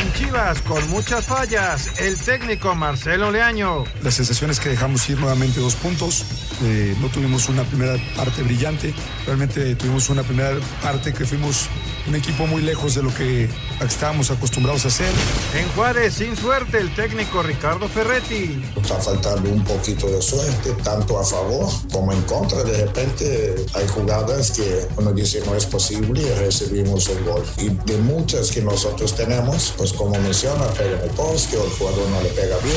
[0.00, 3.84] En Chivas, con muchas fallas, el técnico Marcelo Leaño.
[4.02, 6.24] La sensación es que dejamos ir nuevamente dos puntos.
[6.64, 8.92] Eh, no tuvimos una primera parte brillante.
[9.24, 11.68] Realmente tuvimos una primera parte que fuimos
[12.06, 13.48] un equipo muy lejos de lo que
[13.80, 15.10] estábamos acostumbrados a hacer.
[15.54, 18.62] En Juárez, sin suerte, el técnico Ricardo Ferretti.
[18.76, 22.62] Está faltando un poquito de suerte, tanto a favor como en contra.
[22.62, 27.44] De repente hay jugadas que uno dice no es posible y recibimos el gol.
[27.58, 31.70] Y de muchas que nosotros tenemos, pues como menciona, pega en el poste o el
[31.72, 32.74] jugador no le pega bien.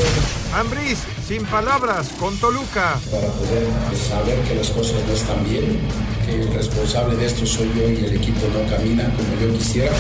[0.54, 3.00] Ambriz, sin palabras, con Toluca.
[3.10, 5.80] Para poder saber que las cosas no están bien,
[6.26, 9.96] que el responsable de esto soy yo y el equipo no camina como yo quisiera.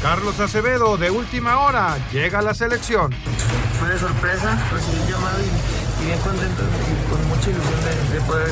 [0.00, 3.14] Carlos Acevedo, de última hora, llega a la selección.
[3.78, 8.14] Fue de sorpresa, recibí el llamado y, y bien contento y con mucha ilusión de,
[8.14, 8.48] de, poder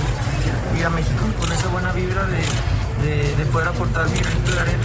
[0.78, 2.44] ir a México con esa buena vibra de,
[3.06, 4.84] de, de poder aportar mi granito de arena.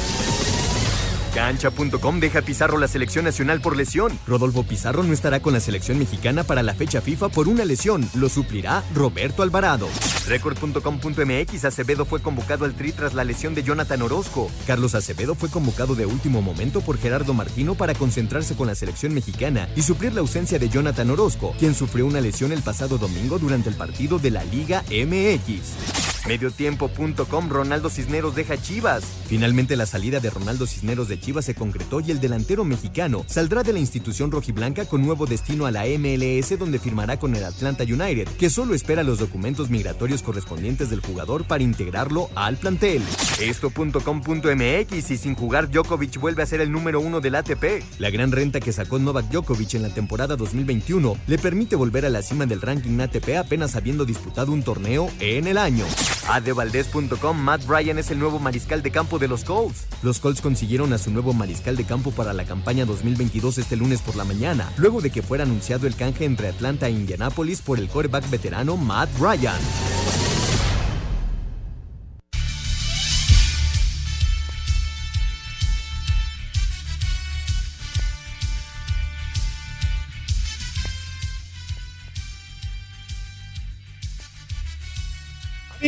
[1.33, 4.17] Cancha.com deja a Pizarro la selección nacional por lesión.
[4.27, 8.07] Rodolfo Pizarro no estará con la selección mexicana para la fecha FIFA por una lesión.
[8.15, 9.87] Lo suplirá Roberto Alvarado.
[10.27, 14.51] Record.com.mx Acevedo fue convocado al Tri tras la lesión de Jonathan Orozco.
[14.67, 19.13] Carlos Acevedo fue convocado de último momento por Gerardo Martino para concentrarse con la selección
[19.13, 23.39] mexicana y suplir la ausencia de Jonathan Orozco, quien sufrió una lesión el pasado domingo
[23.39, 26.10] durante el partido de la Liga MX.
[26.27, 29.03] Mediotiempo.com Ronaldo Cisneros deja Chivas.
[29.27, 33.63] Finalmente la salida de Ronaldo Cisneros de Chivas se concretó y el delantero mexicano saldrá
[33.63, 37.83] de la institución rojiblanca con nuevo destino a la MLS donde firmará con el Atlanta
[37.83, 43.03] United, que solo espera los documentos migratorios correspondientes del jugador para integrarlo al plantel.
[43.39, 47.83] Esto.com.mx y sin jugar Djokovic vuelve a ser el número uno del ATP.
[47.99, 52.09] La gran renta que sacó Novak Djokovic en la temporada 2021 le permite volver a
[52.09, 55.85] la cima del ranking ATP apenas habiendo disputado un torneo en el año.
[56.29, 59.85] Adevaldez.com Matt Bryan es el nuevo mariscal de campo de los Colts.
[60.01, 64.01] Los Colts consiguieron a su nuevo mariscal de campo para la campaña 2022 este lunes
[64.01, 67.79] por la mañana, luego de que fuera anunciado el canje entre Atlanta e Indianapolis por
[67.79, 70.00] el quarterback veterano Matt Bryan.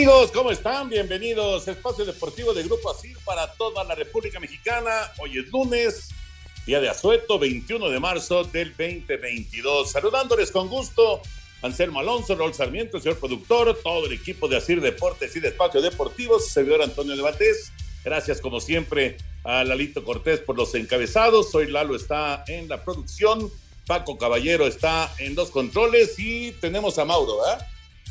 [0.03, 0.89] Amigos, ¿cómo están?
[0.89, 4.91] Bienvenidos a Espacio Deportivo de Grupo Asir para toda la República Mexicana.
[5.17, 6.09] Hoy es lunes,
[6.65, 9.89] día de asueto, 21 de marzo del 2022.
[9.89, 11.21] Saludándoles con gusto,
[11.61, 15.81] Anselmo Alonso, Raúl Sarmiento, señor productor, todo el equipo de Asir Deportes y de Espacio
[15.81, 17.71] Deportivo, servidor Antonio de Valdés.
[18.03, 19.15] Gracias, como siempre,
[19.45, 21.55] a Lalito Cortés por los encabezados.
[21.55, 23.49] Hoy Lalo está en la producción,
[23.87, 27.65] Paco Caballero está en los controles y tenemos a Mauro, ¿verdad?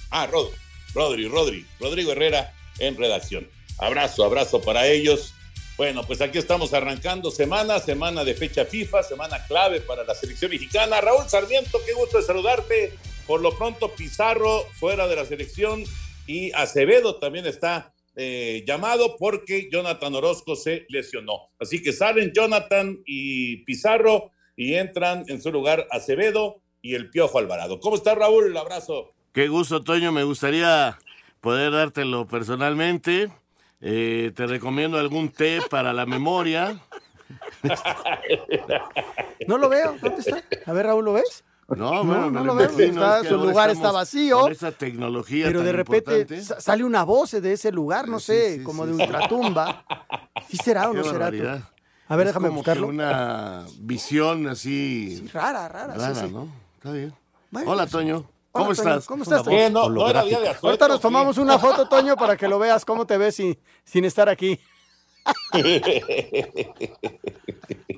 [0.09, 0.62] Ah, Rodri.
[0.95, 3.49] Rodri, Rodri, Rodrigo Herrera en redacción.
[3.79, 5.35] Abrazo, abrazo para ellos.
[5.77, 10.51] Bueno, pues aquí estamos arrancando semana, semana de fecha FIFA, semana clave para la selección
[10.51, 11.01] mexicana.
[11.01, 12.93] Raúl Sarmiento, qué gusto de saludarte.
[13.27, 15.85] Por lo pronto, Pizarro fuera de la selección
[16.27, 21.51] y Acevedo también está eh, llamado porque Jonathan Orozco se lesionó.
[21.59, 27.39] Así que salen Jonathan y Pizarro y entran en su lugar Acevedo y el Piojo
[27.39, 27.81] Alvarado.
[27.81, 28.55] ¿Cómo está Raúl?
[28.57, 29.15] abrazo.
[29.33, 30.13] Qué gusto, Toño.
[30.13, 30.99] Me gustaría
[31.41, 33.31] poder dártelo personalmente.
[33.81, 36.79] Eh, te recomiendo algún té para la memoria.
[39.49, 39.97] No lo veo.
[40.01, 40.43] ¿Dónde está?
[40.67, 41.45] A ver, Raúl, ¿lo ves?
[41.69, 42.69] No, bueno, no, lo veo.
[42.79, 44.49] Está, su lugar está vacío.
[44.49, 46.61] Esa tecnología Pero tan de repente importante.
[46.63, 49.03] sale una voz de ese lugar, no Sí, sé, sí, como sí, de sí.
[49.03, 49.85] ultratumba.
[50.49, 51.37] ¿Sí será o Qué no será tú?
[52.09, 52.87] A ver, Es déjame como buscarlo.
[52.89, 55.27] que una visión así.
[55.33, 56.31] rara, rara, sí, Rara, sí.
[56.31, 56.49] ¿no?
[56.77, 57.15] Está bien.
[57.51, 57.93] Bueno, Hola, pues,
[58.55, 59.07] Hola, ¿Cómo estás?
[59.07, 59.47] ¿Cómo estás?
[59.49, 61.03] Eh, no, no era día de asueto, Ahorita nos sí.
[61.03, 64.61] tomamos una foto, Toño, para que lo veas cómo te ves sin, sin estar aquí.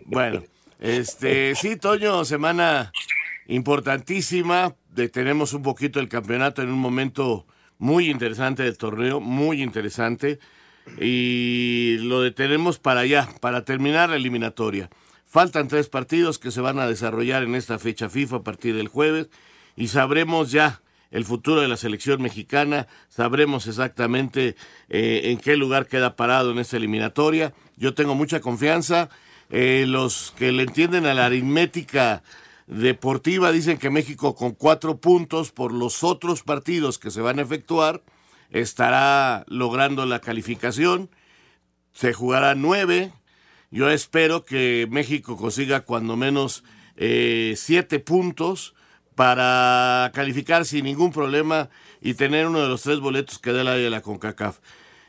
[0.06, 0.44] Bueno,
[0.78, 2.92] este, sí, Toño, semana
[3.48, 4.76] importantísima.
[4.90, 7.46] Detenemos un poquito el campeonato en un momento
[7.78, 10.38] muy interesante del torneo, muy interesante.
[11.00, 14.88] Y lo detenemos para allá, para terminar la eliminatoria.
[15.24, 18.86] Faltan tres partidos que se van a desarrollar en esta fecha FIFA a partir del
[18.86, 19.30] jueves
[19.76, 20.80] y sabremos ya
[21.10, 24.56] el futuro de la selección mexicana, sabremos exactamente
[24.88, 27.54] eh, en qué lugar queda parado en esta eliminatoria.
[27.76, 29.10] Yo tengo mucha confianza.
[29.50, 32.24] Eh, los que le entienden a la aritmética
[32.66, 37.42] deportiva dicen que México con cuatro puntos por los otros partidos que se van a
[37.42, 38.02] efectuar
[38.50, 41.10] estará logrando la calificación.
[41.92, 43.12] Se jugará nueve.
[43.70, 46.64] Yo espero que México consiga cuando menos
[46.96, 48.74] eh, siete puntos
[49.14, 51.68] para calificar sin ningún problema
[52.00, 54.58] y tener uno de los tres boletos que da el área de la CONCACAF.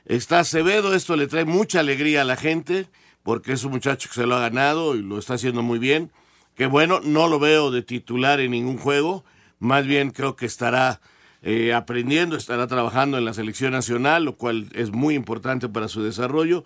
[0.06, 2.88] Está Acevedo, esto le trae mucha alegría a la gente,
[3.24, 6.12] porque es un muchacho que se lo ha ganado y lo está haciendo muy bien.
[6.56, 9.26] Que bueno, no lo veo de titular en ningún juego,
[9.60, 11.02] más bien creo que estará
[11.42, 16.02] eh, aprendiendo, estará trabajando en la selección nacional, lo cual es muy importante para su
[16.02, 16.64] desarrollo.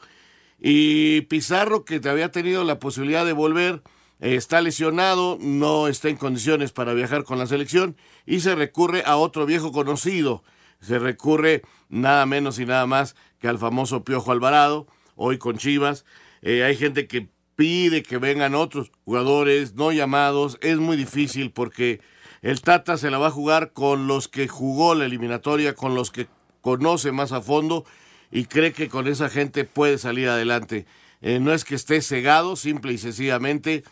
[0.61, 3.81] Y Pizarro, que había tenido la posibilidad de volver,
[4.19, 7.95] está lesionado, no está en condiciones para viajar con la selección
[8.25, 10.43] y se recurre a otro viejo conocido.
[10.81, 16.05] Se recurre nada menos y nada más que al famoso Piojo Alvarado, hoy con Chivas.
[16.41, 20.57] Eh, hay gente que pide que vengan otros jugadores no llamados.
[20.61, 22.01] Es muy difícil porque
[22.41, 26.11] el Tata se la va a jugar con los que jugó la eliminatoria, con los
[26.11, 26.27] que
[26.61, 27.85] conoce más a fondo
[28.31, 30.85] y cree que con esa gente puede salir adelante.
[31.21, 33.83] Eh, no es que esté cegado, simple y sencillamente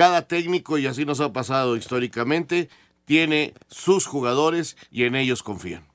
[0.00, 2.70] cada técnico, y así nos ha pasado históricamente,
[3.04, 5.86] tiene sus jugadores y en ellos confían.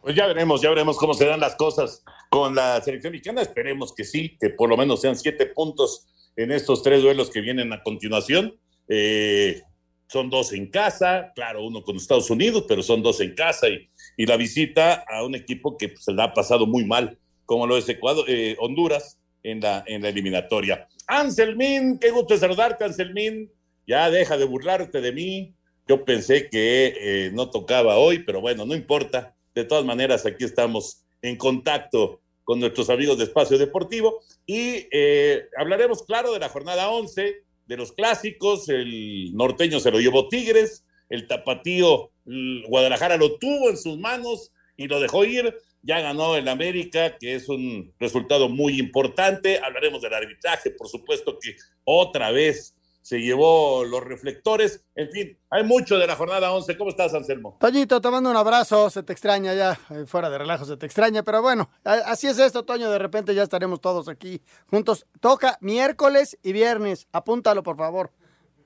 [0.00, 3.42] Pues ya veremos, ya veremos cómo se dan las cosas con la selección mexicana.
[3.42, 6.06] Esperemos que sí, que por lo menos sean siete puntos
[6.36, 8.58] en estos tres duelos que vienen a continuación.
[8.88, 9.60] Eh,
[10.06, 13.90] son dos en casa, claro, uno con Estados Unidos, pero son dos en casa y,
[14.16, 17.66] y la visita a un equipo que pues, se la ha pasado muy mal, como
[17.66, 20.88] lo es Ecuador, eh, Honduras en la, en la eliminatoria.
[21.10, 23.50] Anselmín, qué gusto saludarte, Anselmín.
[23.86, 25.54] Ya deja de burlarte de mí.
[25.88, 29.34] Yo pensé que eh, no tocaba hoy, pero bueno, no importa.
[29.54, 35.48] De todas maneras, aquí estamos en contacto con nuestros amigos de Espacio Deportivo y eh,
[35.56, 38.68] hablaremos, claro, de la jornada 11, de los clásicos.
[38.68, 44.52] El norteño se lo llevó Tigres, el tapatío el Guadalajara lo tuvo en sus manos
[44.76, 45.54] y lo dejó ir.
[45.82, 49.60] Ya ganó el América, que es un resultado muy importante.
[49.62, 54.84] Hablaremos del arbitraje, por supuesto que otra vez se llevó los reflectores.
[54.94, 56.76] En fin, hay mucho de la jornada 11.
[56.76, 57.56] ¿Cómo estás, Anselmo?
[57.60, 60.86] Toñito, te mando un abrazo, se te extraña ya, eh, fuera de relajo se te
[60.86, 65.06] extraña, pero bueno, así es esto, Toño, de repente ya estaremos todos aquí juntos.
[65.20, 68.12] Toca miércoles y viernes, apúntalo por favor.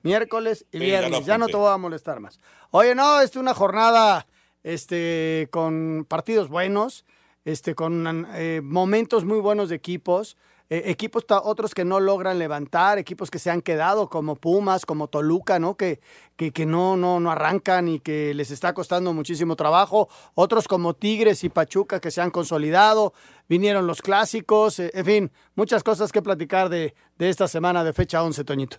[0.02, 2.38] Miércoles y viernes, ya no te voy a molestar más.
[2.70, 4.26] Oye, no, es una jornada
[4.64, 7.04] este, con partidos buenos,
[7.44, 10.36] este, con eh, momentos muy buenos de equipos.
[10.70, 15.08] eh, equipos otros que no logran levantar, equipos que se han quedado como Pumas, como
[15.08, 15.76] Toluca, ¿no?
[15.76, 16.00] Que,
[16.36, 20.08] que, que no, no, no arrancan y que les está costando muchísimo trabajo.
[20.34, 23.12] Otros como Tigres y Pachuca que se han consolidado.
[23.46, 27.92] Vinieron los clásicos, eh, en fin, muchas cosas que platicar de, de esta semana de
[27.92, 28.78] fecha 11, Toñito.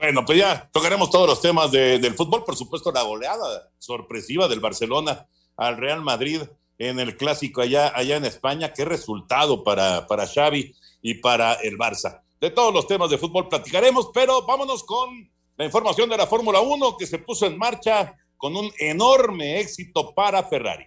[0.00, 2.42] Bueno, pues ya tocaremos todos los temas de- del fútbol.
[2.44, 5.26] Por supuesto, la goleada sorpresiva del Barcelona
[5.56, 6.40] al Real Madrid
[6.78, 8.72] en el clásico allá, allá en España.
[8.72, 12.22] Qué resultado para, para Xavi y para el Barça.
[12.40, 16.60] De todos los temas de fútbol platicaremos, pero vámonos con la información de la Fórmula
[16.60, 20.86] 1 que se puso en marcha con un enorme éxito para Ferrari.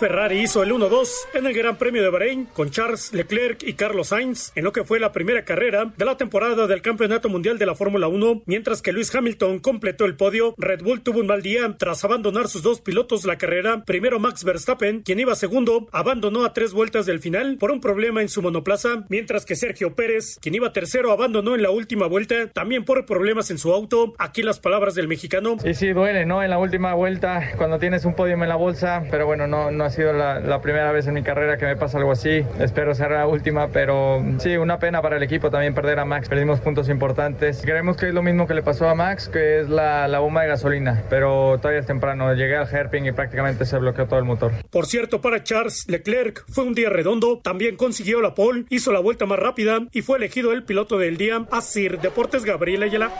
[0.00, 4.08] Ferrari hizo el 1-2 en el Gran Premio de Bahrein con Charles Leclerc y Carlos
[4.08, 7.66] Sainz en lo que fue la primera carrera de la temporada del Campeonato Mundial de
[7.66, 10.54] la Fórmula 1, mientras que Lewis Hamilton completó el podio.
[10.56, 13.84] Red Bull tuvo un mal día tras abandonar sus dos pilotos la carrera.
[13.84, 18.22] Primero Max Verstappen, quien iba segundo, abandonó a tres vueltas del final por un problema
[18.22, 22.48] en su monoplaza, mientras que Sergio Pérez, quien iba tercero, abandonó en la última vuelta,
[22.54, 24.14] también por problemas en su auto.
[24.16, 25.58] Aquí las palabras del mexicano.
[25.62, 26.42] Sí, sí, duele, ¿no?
[26.42, 29.89] En la última vuelta, cuando tienes un podium en la bolsa, pero bueno, no, no
[29.90, 32.44] ha sido la, primera vez en mi carrera que me pasa algo así.
[32.60, 36.28] Espero ser la última, pero sí, una pena para el equipo también perder a Max.
[36.28, 37.60] Perdimos puntos importantes.
[37.62, 40.42] Creemos que es lo mismo que le pasó a Max, que es la, la bomba
[40.42, 42.32] de gasolina, pero todavía es temprano.
[42.34, 44.52] Llegué al hairpin y prácticamente se bloqueó todo el motor.
[44.70, 47.40] Por cierto, para Charles Leclerc fue un día redondo.
[47.42, 51.16] También consiguió la pole, hizo la vuelta más rápida y fue elegido el piloto del
[51.16, 51.44] día.
[51.50, 53.10] Asir Deportes Gabriel Ayala.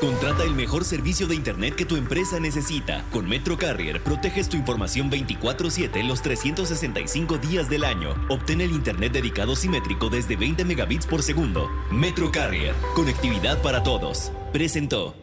[0.00, 3.04] Contrata el mejor servicio de Internet que tu empresa necesita.
[3.10, 8.14] Con Metro Carrier proteges tu información 24/7 los 365 días del año.
[8.28, 11.68] Obtén el Internet dedicado simétrico desde 20 megabits por segundo.
[11.90, 14.30] Metro Carrier, conectividad para todos.
[14.52, 15.16] Presentó.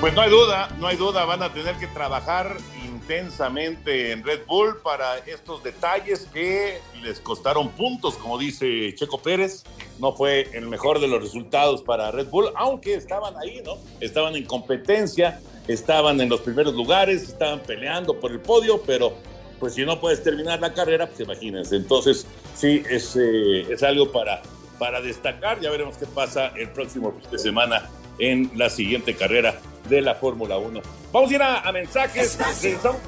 [0.00, 4.46] Pues no hay duda, no hay duda, van a tener que trabajar intensamente en Red
[4.48, 9.62] Bull para estos detalles que les costaron puntos, como dice Checo Pérez.
[10.00, 13.76] No fue el mejor de los resultados para Red Bull, aunque estaban ahí, ¿no?
[14.00, 19.12] Estaban en competencia, estaban en los primeros lugares, estaban peleando por el podio, pero
[19.58, 21.76] pues si no puedes terminar la carrera, pues imagínense.
[21.76, 22.26] Entonces,
[22.56, 24.42] sí, es, eh, es algo para,
[24.78, 25.60] para destacar.
[25.60, 30.14] Ya veremos qué pasa el próximo fin de semana en la siguiente carrera de la
[30.14, 30.80] Fórmula 1.
[31.12, 32.38] Vamos a ir a, a mensajes.
[32.62, 33.00] Regresamos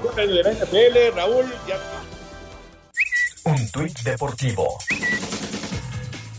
[0.00, 1.16] con el de la NFL.
[1.16, 1.78] Raúl, ya.
[3.44, 4.78] Un tuit deportivo.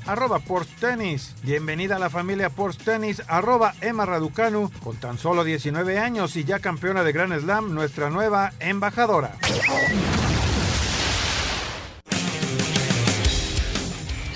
[0.09, 0.41] Arroba
[0.79, 1.35] Tennis.
[1.43, 3.21] Bienvenida a la familia Porsche Tennis.
[3.27, 4.71] Arroba Emma Raducanu.
[4.83, 9.35] Con tan solo 19 años y ya campeona de Grand Slam, nuestra nueva embajadora.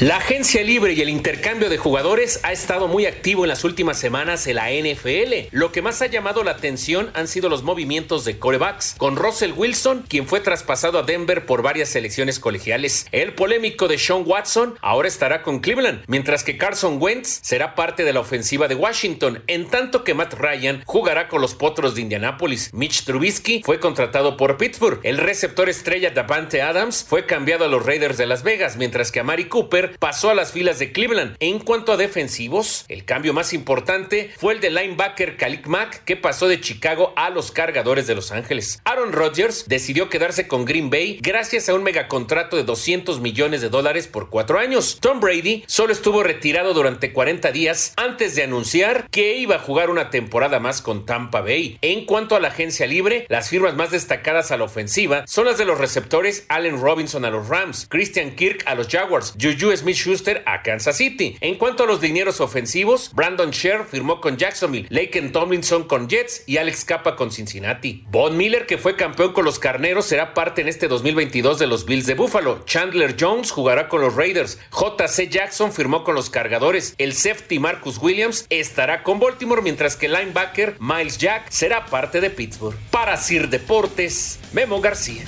[0.03, 3.98] La agencia libre y el intercambio de jugadores ha estado muy activo en las últimas
[3.98, 5.48] semanas en la NFL.
[5.51, 9.53] Lo que más ha llamado la atención han sido los movimientos de corebacks, con Russell
[9.55, 13.05] Wilson, quien fue traspasado a Denver por varias selecciones colegiales.
[13.13, 18.03] El polémico de Sean Watson ahora estará con Cleveland, mientras que Carson Wentz será parte
[18.03, 22.01] de la ofensiva de Washington, en tanto que Matt Ryan jugará con los Potros de
[22.01, 22.74] Indianápolis.
[22.74, 25.00] Mitch Trubisky fue contratado por Pittsburgh.
[25.03, 29.22] El receptor estrella Davante Adams fue cambiado a los Raiders de Las Vegas, mientras que
[29.22, 31.36] Amari Cooper pasó a las filas de Cleveland.
[31.40, 36.16] En cuanto a defensivos, el cambio más importante fue el de linebacker Khalil Mack, que
[36.16, 38.82] pasó de Chicago a los cargadores de Los Ángeles.
[38.86, 43.70] Aaron Rodgers decidió quedarse con Green Bay gracias a un megacontrato de 200 millones de
[43.70, 44.98] dólares por cuatro años.
[45.00, 49.90] Tom Brady solo estuvo retirado durante 40 días antes de anunciar que iba a jugar
[49.90, 51.78] una temporada más con Tampa Bay.
[51.82, 55.58] En cuanto a la agencia libre, las firmas más destacadas a la ofensiva son las
[55.58, 59.96] de los receptores Allen Robinson a los Rams, Christian Kirk a los Jaguars, Juju Smith
[59.96, 61.38] Schuster a Kansas City.
[61.42, 66.44] En cuanto a los dineros ofensivos, Brandon Sher firmó con Jacksonville, Laken Tomlinson con Jets
[66.46, 68.06] y Alex Capa con Cincinnati.
[68.10, 71.86] Von Miller, que fue campeón con los Carneros, será parte en este 2022 de los
[71.86, 72.63] Bills de Buffalo.
[72.65, 74.60] Chandler Jones jugará con los Raiders.
[74.72, 76.96] JC Jackson firmó con los Cargadores.
[76.98, 82.22] El safety Marcus Williams estará con Baltimore, mientras que el linebacker Miles Jack será parte
[82.22, 82.77] de Pittsburgh.
[82.92, 85.24] Para Sir Deportes, Memo García.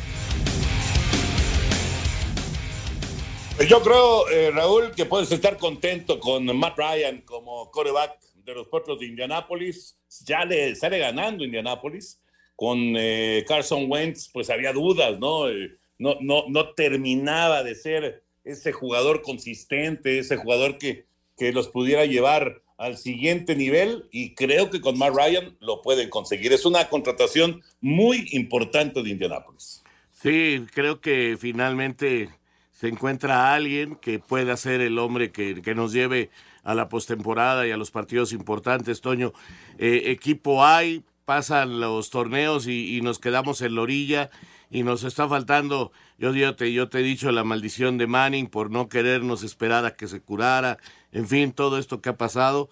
[3.64, 8.68] Yo creo, eh, Raúl, que puedes estar contento con Matt Ryan como coreback de los
[8.68, 9.98] Potros de Indianápolis.
[10.26, 12.20] Ya le sale ganando Indianápolis.
[12.56, 15.50] Con eh, Carson Wentz, pues había dudas, ¿no?
[15.50, 21.06] Eh, no, no, no terminaba de ser ese jugador consistente, ese jugador que,
[21.38, 26.10] que los pudiera llevar al siguiente nivel y creo que con Matt Ryan lo pueden
[26.10, 26.52] conseguir.
[26.54, 29.84] Es una contratación muy importante de Indianápolis.
[30.12, 32.30] Sí, creo que finalmente
[32.76, 36.30] se encuentra alguien que pueda ser el hombre que, que nos lleve
[36.64, 39.32] a la postemporada y a los partidos importantes, Toño.
[39.78, 44.30] Eh, equipo hay, pasan los torneos y, nos quedamos en la orilla
[44.70, 48.48] y nos está faltando, yo, yo, te, yo te he dicho la maldición de Manning
[48.48, 50.78] por no querernos esperar a que se curara,
[51.14, 52.70] en fin, todo esto que ha pasado,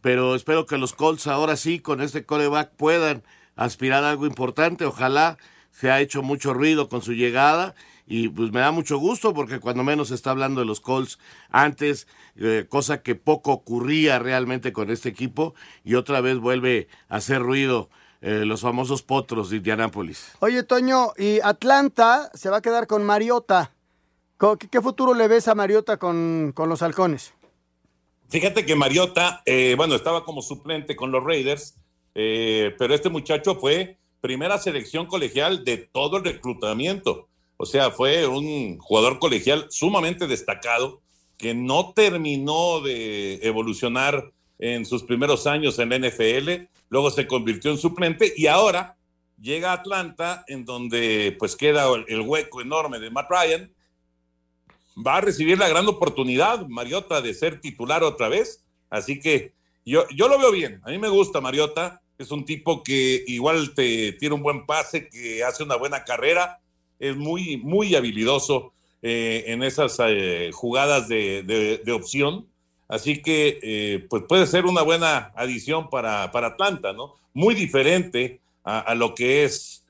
[0.00, 3.22] pero espero que los Colts ahora sí con este coreback puedan
[3.54, 5.38] aspirar a algo importante, ojalá
[5.70, 7.74] se ha hecho mucho ruido con su llegada
[8.06, 11.18] y pues me da mucho gusto porque cuando menos se está hablando de los Colts
[11.50, 12.06] antes,
[12.36, 17.40] eh, cosa que poco ocurría realmente con este equipo y otra vez vuelve a hacer
[17.40, 17.88] ruido
[18.20, 20.32] eh, los famosos potros de Indianápolis.
[20.40, 23.72] Oye Toño, y Atlanta se va a quedar con Mariota.
[24.38, 27.32] ¿Qué, qué futuro le ves a Mariota con, con los halcones?
[28.28, 31.76] Fíjate que Mariota, eh, bueno, estaba como suplente con los Raiders,
[32.14, 37.28] eh, pero este muchacho fue primera selección colegial de todo el reclutamiento.
[37.64, 41.00] O sea, fue un jugador colegial sumamente destacado
[41.38, 47.70] que no terminó de evolucionar en sus primeros años en la NFL, luego se convirtió
[47.70, 48.98] en suplente y ahora
[49.40, 53.72] llega a Atlanta en donde pues queda el hueco enorme de Matt Ryan.
[54.94, 58.62] Va a recibir la gran oportunidad, Mariota, de ser titular otra vez.
[58.90, 59.54] Así que
[59.86, 60.82] yo, yo lo veo bien.
[60.84, 62.02] A mí me gusta Mariota.
[62.18, 66.60] Es un tipo que igual te tiene un buen pase, que hace una buena carrera,
[66.98, 68.72] es muy, muy habilidoso
[69.02, 72.46] eh, en esas eh, jugadas de, opción.
[72.88, 77.14] Así que eh, pues puede ser una buena adición para, para Atlanta, ¿no?
[77.34, 79.84] Muy diferente a, lo que es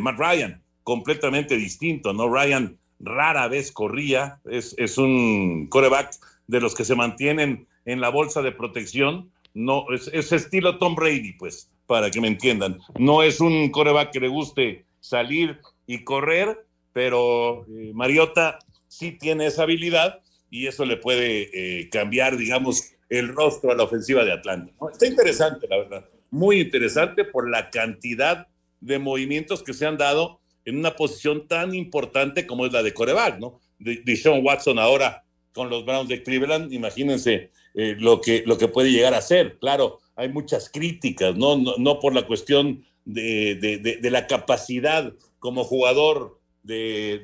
[0.00, 2.28] Matt Ryan, completamente distinto, ¿no?
[2.28, 6.14] Ryan rara vez corría, es, es un coreback
[6.46, 10.94] de los que se mantienen en la bolsa de protección, no, es, es estilo Tom
[10.94, 12.78] Brady, pues, para que me entiendan.
[12.98, 19.46] No es un coreback que le guste salir y correr, pero eh, Mariota sí tiene
[19.46, 24.32] esa habilidad y eso le puede eh, cambiar, digamos, el rostro a la ofensiva de
[24.32, 24.72] Atlanta.
[24.92, 26.08] Está interesante, la verdad.
[26.30, 28.46] Muy interesante por la cantidad
[28.80, 32.94] de movimientos que se han dado en una posición tan importante como es la de
[32.94, 33.60] coreback, ¿no?
[33.78, 38.68] De, Sean Watson ahora con los Browns de Cleveland, imagínense eh, lo, que, lo que
[38.68, 39.58] puede llegar a ser.
[39.58, 47.22] Claro, hay muchas críticas, no, no, por la cuestión de, la capacidad como jugador de,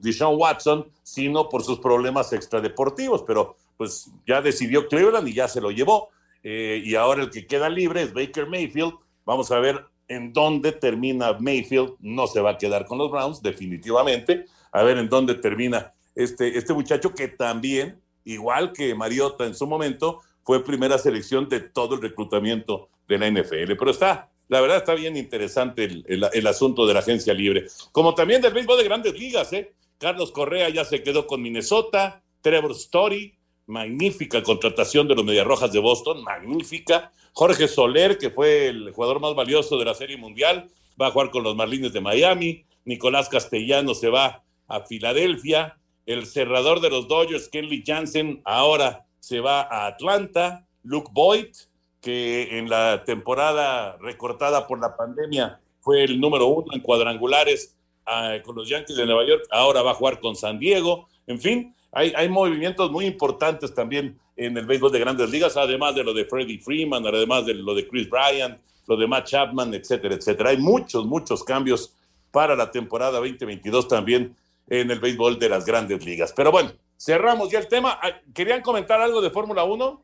[0.00, 5.48] de, Sean Watson, sino por sus problemas extradeportivos, pero pues ya decidió Cleveland y ya
[5.48, 6.08] se lo llevó.
[6.42, 8.94] Eh, y ahora el que queda libre es Baker Mayfield.
[9.24, 11.94] Vamos a ver en dónde termina Mayfield.
[12.00, 14.46] No se va a quedar con los Browns, definitivamente.
[14.72, 19.66] A ver en dónde termina este, este muchacho que también, igual que Mariota en su
[19.66, 23.74] momento, fue primera selección de todo el reclutamiento de la NFL.
[23.78, 27.66] Pero está, la verdad está bien interesante el, asunto de la agencia libre.
[27.92, 29.72] Como también del béisbol de grandes ligas, ¿eh?
[29.98, 33.34] Carlos Correa ya se quedó con Minnesota, Trevor Story,
[33.66, 37.12] magnífica contratación de los Mediarrojas de Boston, magnífica.
[37.32, 41.30] Jorge Soler, que fue el jugador más valioso de la Serie Mundial, va a jugar
[41.30, 42.64] con los Marlines de Miami.
[42.84, 45.78] Nicolás Castellano se va a Filadelfia
[46.08, 50.66] el cerrador de los Dodgers, Kenley Jansen, ahora se va a Atlanta.
[50.82, 51.54] Luke Boyd,
[52.00, 57.76] que en la temporada recortada por la pandemia fue el número uno en cuadrangulares
[58.06, 61.08] ah, con los Yankees de Nueva York, ahora va a jugar con San Diego.
[61.26, 65.94] En fin, hay, hay movimientos muy importantes también en el béisbol de grandes ligas, además
[65.94, 69.74] de lo de Freddie Freeman, además de lo de Chris Bryant, lo de Matt Chapman,
[69.74, 70.50] etcétera, etcétera.
[70.50, 71.92] Hay muchos, muchos cambios
[72.30, 74.36] para la temporada 2022 también
[74.68, 76.32] en el béisbol de las grandes ligas.
[76.34, 77.98] Pero bueno, cerramos ya el tema.
[78.02, 80.02] Ah, ¿Querían comentar algo de Fórmula 1?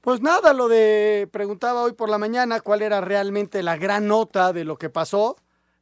[0.00, 4.52] Pues nada, lo de preguntaba hoy por la mañana cuál era realmente la gran nota
[4.52, 5.36] de lo que pasó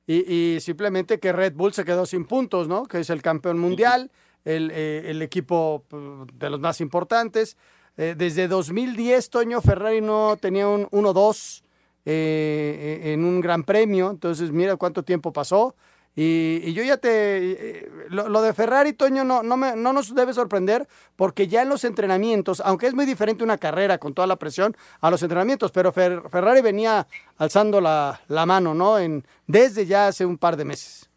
[0.06, 2.84] y, simplemente que Red Bull se quedó sin puntos, ¿no?
[2.86, 4.10] Que es el campeón mundial,
[4.44, 6.02] el, eh, equipo pues,
[6.32, 7.56] de los más importantes.
[7.96, 11.62] Eh, desde 2010, Toño Ferrari no tenía un 1-2
[12.04, 15.74] eh, en un gran premio, entonces mira cuánto tiempo pasó.
[16.18, 17.10] Y, yo ya te...
[17.10, 21.68] Eh, lo, de Ferrari, Toño, no, no, me, no nos debe sorprender porque ya en
[21.68, 25.72] los entrenamientos, aunque es muy diferente una carrera con toda la presión a los entrenamientos,
[25.72, 28.98] pero Ferrari venía alzando la, mano, ¿no?
[28.98, 31.10] En, desde ya hace un par de meses.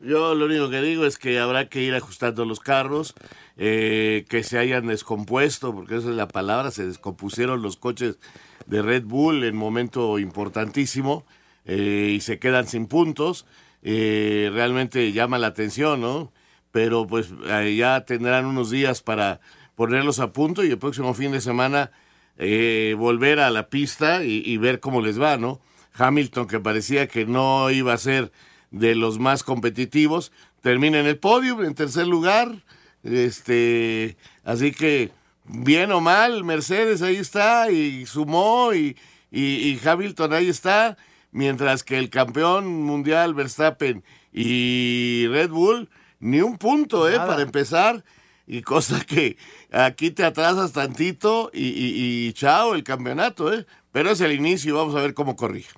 [0.00, 3.14] Yo lo único que digo es que habrá que ir ajustando los carros,
[3.58, 8.18] eh, que se hayan descompuesto, porque esa es la palabra, se descompusieron los coches
[8.66, 11.24] de Red Bull en momento importantísimo
[11.66, 13.46] eh, y se quedan sin puntos.
[13.82, 16.32] Eh, realmente llama la atención, ¿no?
[16.70, 17.32] Pero pues
[17.76, 19.40] ya tendrán unos días para
[19.74, 21.90] ponerlos a punto y el próximo fin de semana
[22.38, 25.60] eh, volver a la pista y, ver cómo les va, ¿no?
[25.94, 28.32] Hamilton, que parecía que no iba a ser
[28.70, 32.64] de los más competitivos, termina en el podio, en tercer lugar.
[33.02, 35.10] Este, así que,
[35.44, 38.96] bien o mal, Mercedes ahí está y sumó y,
[39.30, 40.96] y Hamilton ahí está
[41.32, 45.90] mientras que el campeón mundial Verstappen y Red Bull,
[46.20, 47.16] ni un punto, ¿eh?
[47.16, 48.04] Para empezar,
[48.46, 49.36] y cosa que
[49.72, 53.66] aquí te atrasas tantito y, chao el campeonato, ¿eh?
[53.90, 55.72] Pero es el inicio, vamos a ver cómo corrige.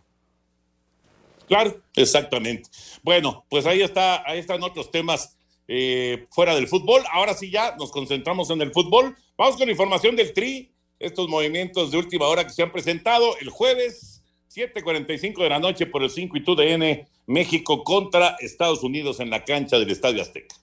[1.49, 2.69] Claro, exactamente.
[3.03, 5.37] Bueno, pues ahí está, ahí están otros temas
[5.69, 7.03] eh, fuera del fútbol.
[7.12, 9.17] Ahora sí ya nos concentramos en el fútbol.
[9.37, 13.51] Vamos con información del Tri, estos movimientos de última hora que se han presentado el
[13.51, 14.24] jueves
[14.55, 19.45] 7:45 de la noche por el 5 y DN México contra Estados Unidos en la
[19.45, 20.55] cancha del Estadio Azteca.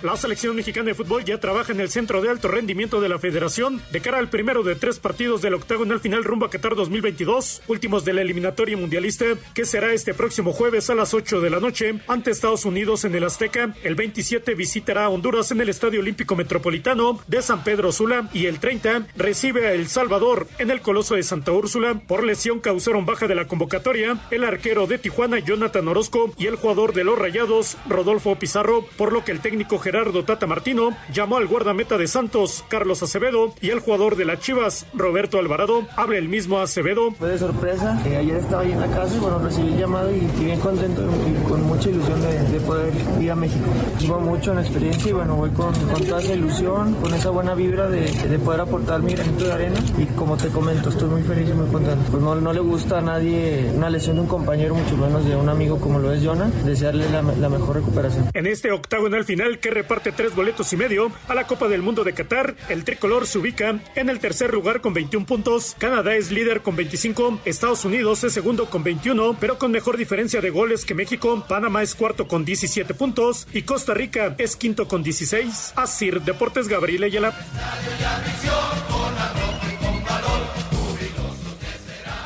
[0.00, 3.18] La selección mexicana de fútbol ya trabaja en el centro de alto rendimiento de la
[3.18, 7.62] federación de cara al primero de tres partidos del octagonal final rumbo a Qatar 2022,
[7.66, 11.58] últimos de la eliminatoria mundialista, que será este próximo jueves a las 8 de la
[11.58, 13.74] noche ante Estados Unidos en el Azteca.
[13.82, 18.46] El 27 visitará a Honduras en el Estadio Olímpico Metropolitano de San Pedro Sula y
[18.46, 22.00] el 30 recibe a El Salvador en el Coloso de Santa Úrsula.
[22.06, 26.54] Por lesión causaron baja de la convocatoria el arquero de Tijuana Jonathan Orozco y el
[26.54, 31.38] jugador de los Rayados Rodolfo Pizarro, por lo que el técnico Gerardo Tata Martino llamó
[31.38, 35.86] al guardameta de Santos, Carlos Acevedo, y al jugador de las Chivas, Roberto Alvarado.
[35.96, 37.12] Habla el mismo Acevedo.
[37.12, 37.98] Fue de sorpresa.
[38.04, 40.60] Eh, ayer estaba ahí en la casa y bueno, recibí el llamado y, y bien
[40.60, 43.64] contento y con mucha ilusión de, de poder ir a México.
[43.98, 47.30] Llevo mucho en la experiencia y bueno, voy con, con toda esa ilusión, con esa
[47.30, 51.08] buena vibra de, de poder aportar mi granito de arena y como te comento, estoy
[51.08, 52.04] muy feliz y muy contento.
[52.10, 55.34] Pues no, no le gusta a nadie una lesión de un compañero, mucho menos de
[55.34, 58.28] un amigo como lo es Jonah, desearle la, la mejor recuperación.
[58.34, 62.02] En este octagonal final que reparte tres boletos y medio a la Copa del Mundo
[62.02, 66.32] de Qatar, el tricolor se ubica en el tercer lugar con 21 puntos, Canadá es
[66.32, 70.84] líder con 25, Estados Unidos es segundo con 21, pero con mejor diferencia de goles
[70.84, 75.74] que México, Panamá es cuarto con 17 puntos y Costa Rica es quinto con 16.
[75.76, 77.32] Asir Deportes Gabriel Ayala.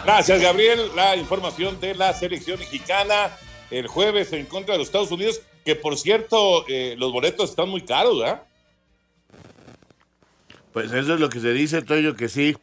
[0.06, 0.80] Gracias, Gabriel.
[0.96, 3.30] La información de la selección mexicana
[3.72, 7.68] el jueves en contra de los Estados Unidos, que por cierto, eh, los boletos están
[7.68, 8.42] muy caros, ¿verdad?
[10.72, 12.56] Pues eso es lo que se dice, Toyo, que sí,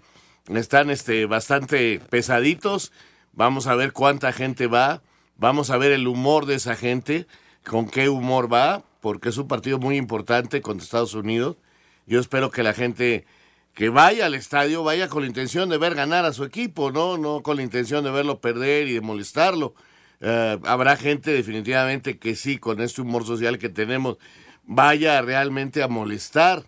[0.48, 2.92] están este, bastante pesaditos.
[3.34, 5.02] Vamos a ver cuánta gente va,
[5.38, 7.28] vamos a ver el humor de esa gente,
[7.66, 11.58] con qué humor va, porque es un partido muy importante contra Estados Unidos.
[12.08, 13.26] Yo espero que la gente
[13.76, 17.18] que vaya al estadio vaya con la intención de ver ganar a su equipo, no,
[17.18, 19.76] no con la intención de verlo perder y de molestarlo.
[20.22, 24.18] Eh, habrá gente definitivamente que sí, con este humor social que tenemos,
[24.64, 26.64] vaya realmente a molestar.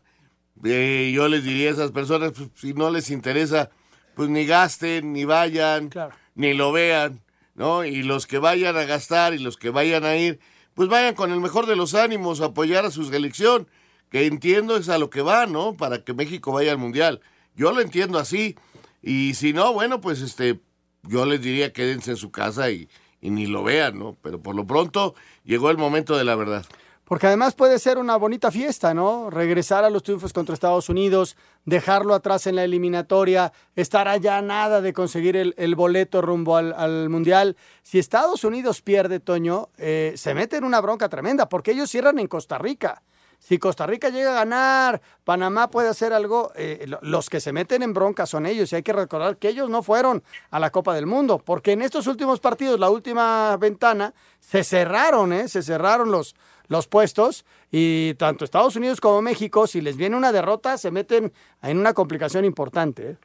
[0.64, 3.70] Eh, yo les diría a esas personas, pues, si no les interesa,
[4.16, 5.90] pues ni gasten, ni vayan,
[6.36, 7.22] ni lo vean,
[7.56, 7.84] ¿no?
[7.84, 10.40] Y los que vayan a gastar y los que vayan a ir,
[10.74, 13.68] pues vayan con el mejor de los ánimos a apoyar a su selección,
[14.10, 15.76] que entiendo es a lo que va, ¿no?
[15.76, 17.22] Para que México vaya al Mundial.
[17.56, 18.56] Yo lo entiendo así.
[19.02, 20.60] Y si no, bueno, pues este,
[21.04, 22.90] yo les diría quédense en su casa y,
[23.22, 24.18] y ni lo vean, ¿no?
[24.22, 26.66] Pero por lo pronto llegó el momento de la verdad.
[27.12, 29.30] Porque además puede ser una bonita fiesta, ¿no?
[29.30, 34.80] Regresar a los triunfos contra Estados Unidos, dejarlo atrás en la eliminatoria, estar allá nada
[34.80, 37.58] de conseguir el, boleto rumbo al, al, Mundial.
[37.84, 42.18] Si Estados Unidos pierde, Toño, eh, se mete en una bronca tremenda, porque ellos cierran
[42.18, 43.04] en Costa Rica.
[43.42, 47.82] Si Costa Rica llega a ganar, Panamá puede hacer algo, eh, los que se meten
[47.82, 50.94] en bronca son ellos y hay que recordar que ellos no fueron a la Copa
[50.94, 55.48] del Mundo, porque en estos últimos partidos, la última ventana, se cerraron, ¿eh?
[55.48, 56.36] se cerraron los,
[56.68, 61.34] los puestos y tanto Estados Unidos como México, si les viene una derrota, se meten
[61.64, 63.10] en una complicación importante.
[63.10, 63.18] ¿eh?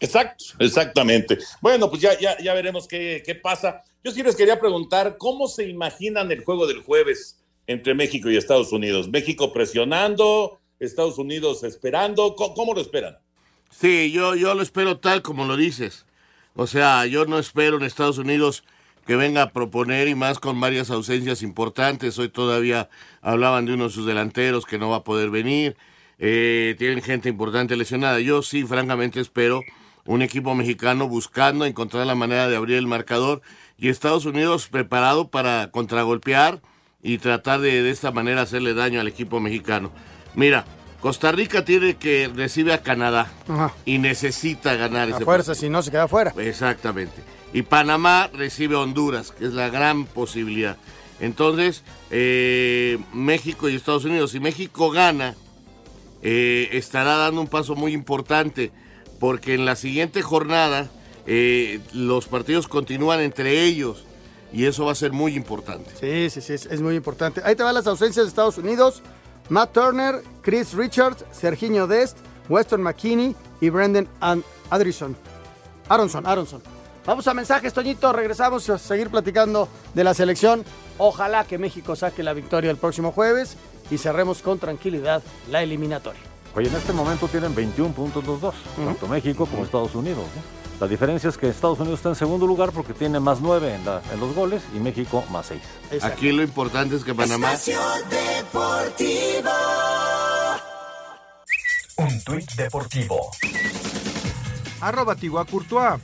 [0.00, 1.36] Exacto, exactamente.
[1.60, 3.82] Bueno, pues ya, ya, ya veremos qué, qué pasa.
[4.02, 7.41] Yo sí les quería preguntar, ¿cómo se imaginan el juego del jueves?
[7.72, 9.08] Entre México y Estados Unidos.
[9.08, 12.36] México presionando, Estados Unidos esperando.
[12.36, 13.18] ¿Cómo, lo esperan?
[13.70, 16.06] Sí, yo, yo lo espero tal como lo dices.
[16.54, 18.64] O sea, yo no espero en Estados Unidos
[19.06, 22.18] que venga a proponer y más con varias ausencias importantes.
[22.18, 22.88] Hoy todavía
[23.20, 25.76] hablaban de uno de sus delanteros que no va a poder venir.
[26.18, 28.20] Eh, tienen gente importante lesionada.
[28.20, 29.62] Yo sí, francamente, espero
[30.04, 33.40] un equipo mexicano buscando encontrar la manera de abrir el marcador
[33.78, 36.60] y Estados Unidos preparado para contragolpear
[37.02, 39.90] y tratar de, de esta manera hacerle daño al equipo mexicano.
[40.34, 40.64] Mira,
[41.00, 43.74] Costa Rica tiene que recibe a Canadá Ajá.
[43.84, 46.32] y necesita ganar A ese fuerza, si no se queda fuera.
[46.38, 47.22] Exactamente.
[47.52, 50.76] Y Panamá recibe a Honduras, que es la gran posibilidad.
[51.18, 55.34] Entonces, eh, México y Estados Unidos, si México gana,
[56.22, 58.70] eh, estará dando un paso muy importante,
[59.18, 60.88] porque en la siguiente jornada
[61.26, 64.04] eh, los partidos continúan entre ellos
[64.52, 65.90] y eso va a ser muy importante.
[65.98, 67.40] Sí, sí, sí, es, es muy importante.
[67.44, 69.02] Ahí te van las ausencias de Estados Unidos.
[69.48, 72.16] Matt Turner, Chris Richards, Serginho Dest,
[72.48, 75.16] Weston McKinney y Brendan An- Addison.
[75.88, 76.62] Aronson, Aronson.
[77.04, 78.12] Vamos a mensajes, Toñito.
[78.12, 80.64] Regresamos a seguir platicando de la selección.
[80.98, 83.56] Ojalá que México saque la victoria el próximo jueves
[83.90, 86.20] y cerremos con tranquilidad la eliminatoria.
[86.54, 90.18] Oye, en este momento tienen 21 puntos los dos, tanto México como Estados Unidos.
[90.36, 90.61] ¿no?
[90.82, 93.84] La diferencia es que Estados Unidos está en segundo lugar porque tiene más 9 en,
[93.84, 96.02] la- en los goles y México más 6.
[96.02, 97.52] Aquí lo importante es que Panamá...
[98.10, 99.50] Deportivo.
[101.98, 103.30] Un tuit deportivo.
[104.80, 106.00] Arroba Tigua Courtois.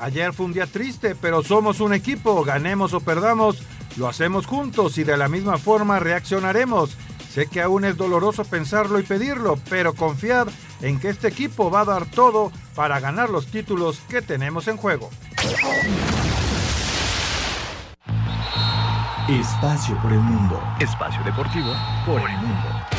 [0.00, 3.58] Ayer fue un día triste, pero somos un equipo, ganemos o perdamos,
[3.98, 6.96] lo hacemos juntos y de la misma forma reaccionaremos.
[7.34, 10.48] Sé que aún es doloroso pensarlo y pedirlo, pero confiad
[10.82, 14.76] en que este equipo va a dar todo para ganar los títulos que tenemos en
[14.76, 15.10] juego.
[19.28, 20.60] Espacio por el mundo.
[20.80, 21.72] Espacio deportivo
[22.04, 22.91] por el mundo.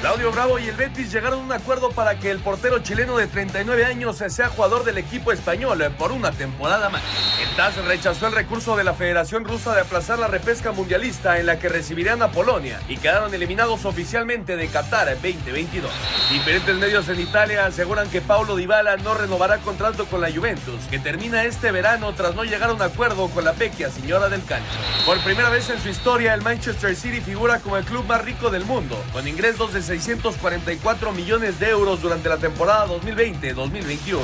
[0.00, 3.26] Claudio Bravo y el Betis llegaron a un acuerdo para que el portero chileno de
[3.26, 7.02] 39 años sea jugador del equipo español por una temporada más.
[7.42, 11.46] El TAS rechazó el recurso de la Federación Rusa de aplazar la repesca mundialista en
[11.46, 15.90] la que recibirían a Polonia y quedaron eliminados oficialmente de Qatar 2022.
[16.30, 21.00] Diferentes medios en Italia aseguran que Paulo Dybala no renovará contrato con la Juventus, que
[21.00, 24.78] termina este verano tras no llegar a un acuerdo con la pequia señora del calcio.
[25.04, 28.50] Por primera vez en su historia, el Manchester City figura como el club más rico
[28.50, 34.18] del mundo, con ingresos de 644 millones de euros durante la temporada 2020-2021.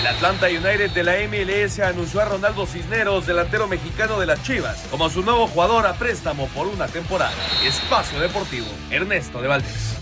[0.00, 4.86] El Atlanta United de la MLS anunció a Ronaldo Cisneros, delantero mexicano de las Chivas,
[4.90, 7.34] como su nuevo jugador a préstamo por una temporada.
[7.62, 9.98] Espacio Deportivo, Ernesto de Valdés.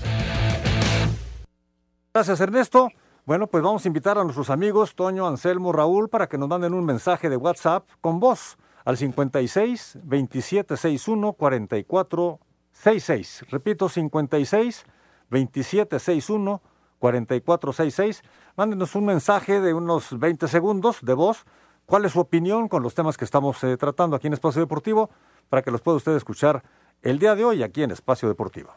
[2.14, 2.88] Gracias, Ernesto.
[3.26, 6.74] Bueno, pues vamos a invitar a nuestros amigos Toño, Anselmo, Raúl para que nos manden
[6.74, 13.46] un mensaje de WhatsApp con voz al 56 2761 4466.
[13.50, 14.84] Repito, 56
[15.30, 16.62] 2761
[16.98, 18.22] 4466.
[18.56, 21.44] Mándenos un mensaje de unos 20 segundos de voz.
[21.86, 25.10] ¿Cuál es su opinión con los temas que estamos eh, tratando aquí en Espacio Deportivo?
[25.48, 26.62] Para que los pueda usted escuchar
[27.02, 28.74] el día de hoy aquí en Espacio Deportivo.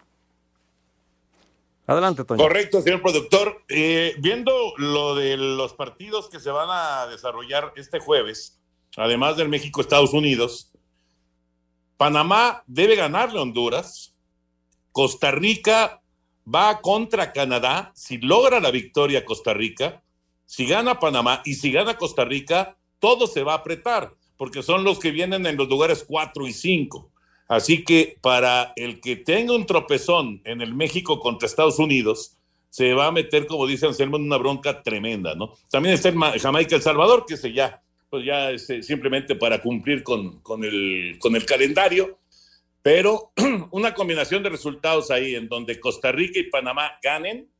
[1.88, 2.42] Adelante, Toño.
[2.42, 3.64] Correcto, señor productor.
[3.68, 8.62] Eh, viendo lo de los partidos que se van a desarrollar este jueves,
[8.96, 10.72] además del México-Estados Unidos,
[11.98, 14.16] Panamá debe ganarle a Honduras,
[14.92, 16.01] Costa Rica
[16.48, 20.02] va contra Canadá, si logra la victoria Costa Rica,
[20.46, 24.84] si gana Panamá y si gana Costa Rica, todo se va a apretar, porque son
[24.84, 27.10] los que vienen en los lugares 4 y 5.
[27.48, 32.38] Así que para el que tenga un tropezón en el México contra Estados Unidos,
[32.70, 35.54] se va a meter, como dice Anselmo, en una bronca tremenda, ¿no?
[35.70, 39.62] También está el Jamaica El Salvador, que se ya, pues ya es, eh, simplemente para
[39.62, 42.18] cumplir con, con, el, con el calendario,
[42.82, 43.32] pero
[43.72, 47.52] una combinación de resultados ahí en donde Costa Rica y Panamá ganen,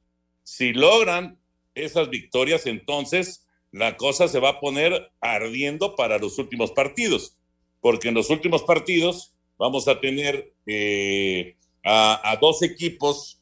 [0.44, 1.40] si logran
[1.76, 7.38] esas victorias, entonces la cosa se va a poner ardiendo para los últimos partidos,
[7.80, 13.42] porque en los últimos partidos vamos a tener eh, a, dos equipos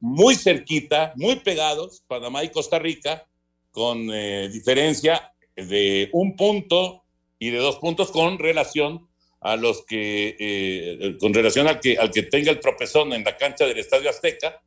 [0.00, 3.26] muy cerquita, muy pegados, Panamá y Costa Rica,
[3.70, 7.04] con eh, diferencia de un punto
[7.38, 9.07] y de dos puntos con relación
[9.40, 13.36] a los que, eh, con relación al que, al que tenga el tropezón en la
[13.36, 14.60] cancha del Estadio Azteca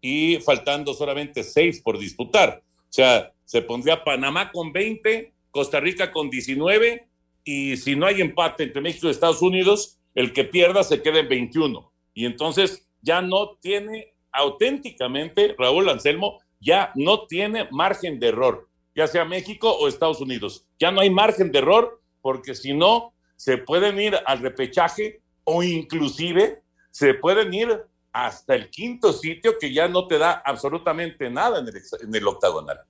[0.00, 2.62] y faltando solamente seis por disputar.
[2.82, 7.06] O sea, se pondría Panamá con 20, Costa Rica con 19
[7.44, 11.20] y si no hay empate entre México y Estados Unidos, el que pierda se queda
[11.20, 11.92] en 21.
[12.14, 19.06] Y entonces ya no tiene auténticamente, Raúl Anselmo, ya no tiene margen de error, ya
[19.06, 20.66] sea México o Estados Unidos.
[20.78, 25.62] Ya no hay margen de error porque si no, se pueden ir al repechaje o
[25.62, 27.68] inclusive se pueden ir
[28.12, 32.26] hasta el quinto sitio que ya no te da absolutamente nada en el, en el
[32.26, 32.80] octagonal.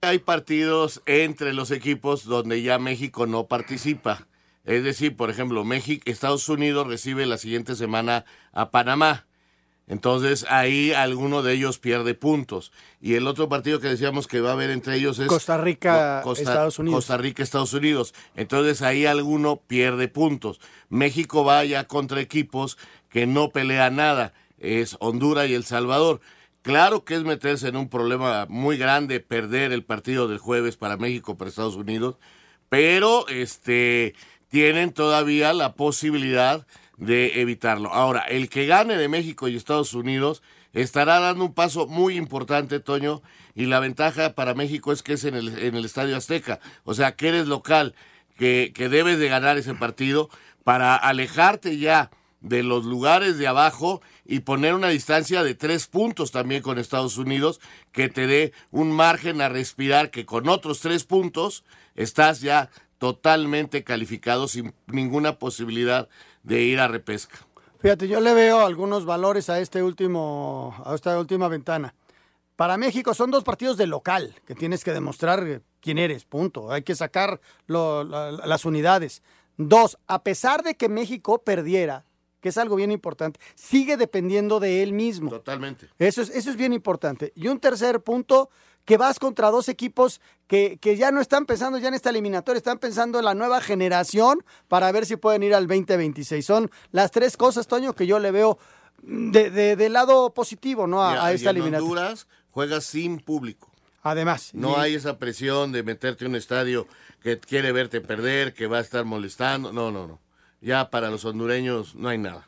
[0.00, 4.26] Hay partidos entre los equipos donde ya México no participa.
[4.64, 9.25] Es decir, por ejemplo, México, Estados Unidos recibe la siguiente semana a Panamá.
[9.88, 12.72] Entonces ahí alguno de ellos pierde puntos.
[13.00, 16.24] Y el otro partido que decíamos que va a haber entre ellos es Costa Rica,
[16.36, 16.98] Estados Unidos.
[16.98, 18.12] Costa Rica, Estados Unidos.
[18.34, 20.60] Entonces ahí alguno pierde puntos.
[20.88, 24.34] México va ya contra equipos que no pelean nada.
[24.58, 26.20] Es Honduras y El Salvador.
[26.62, 30.96] Claro que es meterse en un problema muy grande perder el partido del jueves para
[30.96, 32.16] México, para Estados Unidos.
[32.68, 34.16] Pero este
[34.48, 37.92] tienen todavía la posibilidad de evitarlo.
[37.92, 42.80] Ahora, el que gane de México y Estados Unidos estará dando un paso muy importante,
[42.80, 43.22] Toño,
[43.54, 46.94] y la ventaja para México es que es en el, en el Estadio Azteca, o
[46.94, 47.94] sea, que eres local,
[48.36, 50.28] que, que debes de ganar ese partido
[50.64, 56.30] para alejarte ya de los lugares de abajo y poner una distancia de tres puntos
[56.32, 57.60] también con Estados Unidos,
[57.92, 63.84] que te dé un margen a respirar, que con otros tres puntos estás ya totalmente
[63.84, 66.08] calificado sin ninguna posibilidad
[66.46, 67.38] de ir a repesca.
[67.78, 71.94] Fíjate, yo le veo algunos valores a este último, a esta última ventana.
[72.54, 76.72] Para México son dos partidos de local, que tienes que demostrar quién eres, punto.
[76.72, 79.22] Hay que sacar las unidades.
[79.58, 82.04] Dos, a pesar de que México perdiera,
[82.40, 85.30] que es algo bien importante, sigue dependiendo de él mismo.
[85.30, 85.88] Totalmente.
[85.98, 87.32] Eso es, eso es bien importante.
[87.34, 88.48] Y un tercer punto,
[88.86, 92.56] que vas contra dos equipos que, que, ya no están pensando ya en esta eliminatoria,
[92.56, 96.46] están pensando en la nueva generación para ver si pueden ir al 2026.
[96.46, 98.58] Son las tres cosas, Toño, que yo le veo
[99.02, 101.02] de, de, lado positivo ¿no?
[101.02, 101.84] a, esta eliminatoria.
[101.84, 103.70] Honduras juega sin público.
[104.02, 104.50] Además.
[104.54, 106.86] No hay esa presión de meterte en un estadio
[107.22, 109.72] que quiere verte perder, que va a estar molestando.
[109.72, 110.20] No, no, no.
[110.60, 112.46] Ya para los hondureños no hay nada.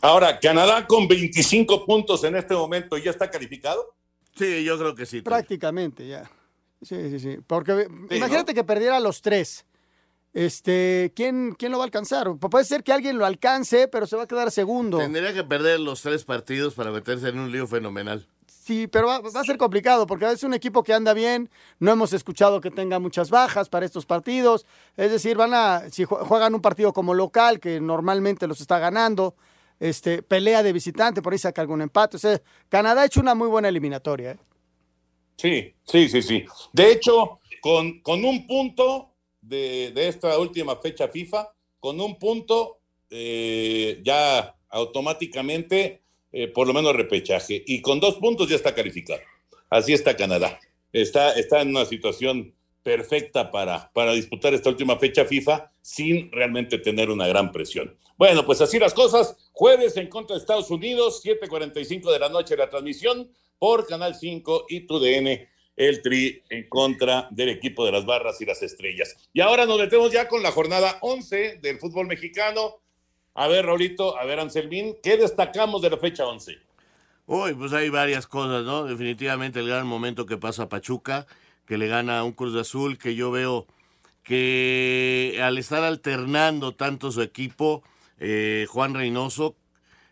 [0.00, 3.92] Ahora, Canadá con 25 puntos en este momento ya está calificado.
[4.34, 5.22] Sí, yo creo que sí.
[5.22, 6.30] Prácticamente, ya.
[6.82, 7.38] Sí, sí, sí.
[7.46, 9.64] Porque imagínate que perdiera los tres.
[10.34, 12.34] Este, ¿quién, ¿quién lo va a alcanzar?
[12.36, 14.98] Puede ser que alguien lo alcance, pero se va a quedar segundo.
[14.98, 18.26] Tendría que perder los tres partidos para meterse en un lío fenomenal.
[18.46, 21.50] Sí, pero va, va, a ser complicado porque es un equipo que anda bien.
[21.80, 24.64] No hemos escuchado que tenga muchas bajas para estos partidos.
[24.96, 29.34] Es decir, van a, si juegan un partido como local, que normalmente los está ganando,
[29.82, 32.16] este, pelea de visitante, por ahí saca algún empate.
[32.16, 34.30] O sea, Canadá ha hecho una muy buena eliminatoria.
[34.30, 34.38] ¿eh?
[35.36, 36.44] Sí, sí, sí, sí.
[36.72, 41.48] De hecho, con, con un punto de, de, esta última fecha FIFA,
[41.80, 42.78] con un punto
[43.10, 47.64] eh, ya automáticamente eh, por lo menos repechaje.
[47.66, 49.20] Y con dos puntos ya está calificado.
[49.68, 50.60] Así está Canadá.
[50.92, 56.78] Está, está en una situación perfecta para, para disputar esta última fecha FIFA sin realmente
[56.78, 57.96] tener una gran presión.
[58.16, 59.36] Bueno, pues así las cosas.
[59.52, 64.66] Jueves en contra de Estados Unidos, 7:45 de la noche la transmisión por Canal 5
[64.68, 69.16] y TUDN, el Tri en contra del equipo de las barras y las estrellas.
[69.32, 72.82] Y ahora nos metemos ya con la jornada 11 del fútbol mexicano.
[73.34, 76.58] A ver, Raulito, a ver, Anselmín, ¿qué destacamos de la fecha 11?
[77.26, 78.84] Uy, pues hay varias cosas, ¿no?
[78.84, 81.26] Definitivamente el gran momento que pasa Pachuca,
[81.66, 83.66] que le gana a un Cruz Azul, que yo veo
[84.22, 87.82] que al estar alternando tanto su equipo,
[88.18, 89.56] eh, Juan Reynoso,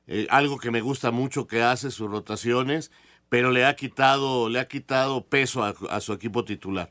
[0.06, 2.90] eh, algo que me gusta mucho que hace, sus rotaciones,
[3.28, 6.90] pero le ha quitado, le ha quitado peso a, a su equipo titular.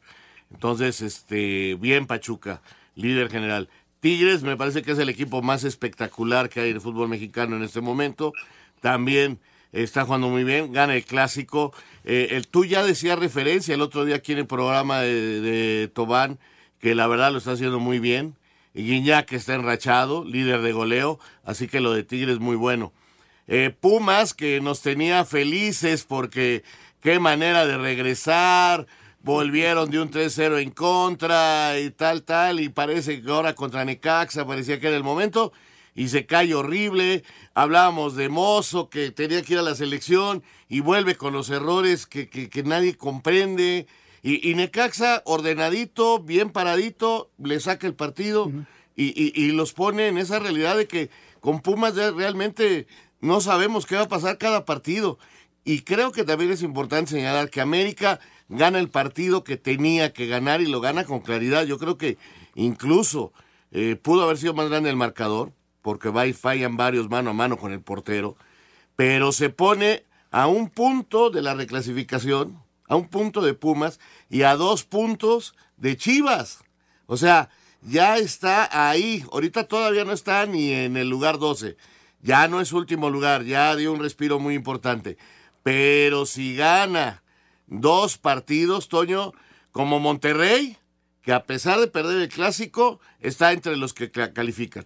[0.52, 2.62] Entonces, este, bien Pachuca,
[2.96, 3.70] líder general.
[4.00, 7.58] Tigres me parece que es el equipo más espectacular que hay en el fútbol mexicano
[7.58, 8.32] en este momento.
[8.80, 9.40] También
[9.72, 11.74] está jugando muy bien, gana el clásico.
[12.04, 15.88] Eh, el, tú ya decías referencia el otro día aquí en el programa de, de
[15.88, 16.40] Tobán,
[16.80, 18.36] que la verdad lo está haciendo muy bien.
[18.74, 22.94] Guiñac está enrachado, líder de goleo, así que lo de Tigres es muy bueno.
[23.48, 26.64] Eh, Pumas, que nos tenía felices porque
[27.02, 28.86] qué manera de regresar,
[29.22, 34.46] volvieron de un 3-0 en contra y tal, tal, y parece que ahora contra Necaxa
[34.46, 35.52] parecía que era el momento,
[36.00, 37.24] y se cae horrible.
[37.54, 42.08] Hablábamos de Mozo, que tenía que ir a la selección, y vuelve con los errores
[42.08, 43.86] que, que, que nadie comprende.
[44.24, 48.66] Y, y, Necaxa, ordenadito, bien paradito, le saca el partido uh -huh.
[48.96, 51.10] y, y, y, los pone en esa realidad de que
[51.42, 52.88] con Pumas realmente
[53.20, 55.20] no sabemos qué va a pasar cada partido.
[55.66, 60.28] Y creo que también es importante señalar que América gana el partido que tenía que
[60.28, 61.66] ganar y lo gana con claridad.
[61.66, 62.18] Yo creo que
[62.56, 63.34] incluso
[63.72, 67.34] eh, pudo haber sido más grande el marcador, porque va y fallan varios mano a
[67.34, 68.36] mano con el portero,
[68.96, 74.44] pero se pone a un punto de la reclasificación, a un punto de Pumas y
[74.44, 76.64] a dos puntos de Chivas.
[77.06, 77.50] O sea,
[77.82, 79.24] ya está ahí.
[79.32, 81.78] Ahorita todavía no está ni en el lugar 12.
[82.22, 85.18] Ya no es último lugar, ya dio un respiro muy importante.
[85.64, 87.24] Pero si gana
[87.68, 89.32] dos partidos, Toño,
[89.72, 90.78] como Monterrey,
[91.22, 94.86] que a pesar de perder el clásico, está entre los que califican.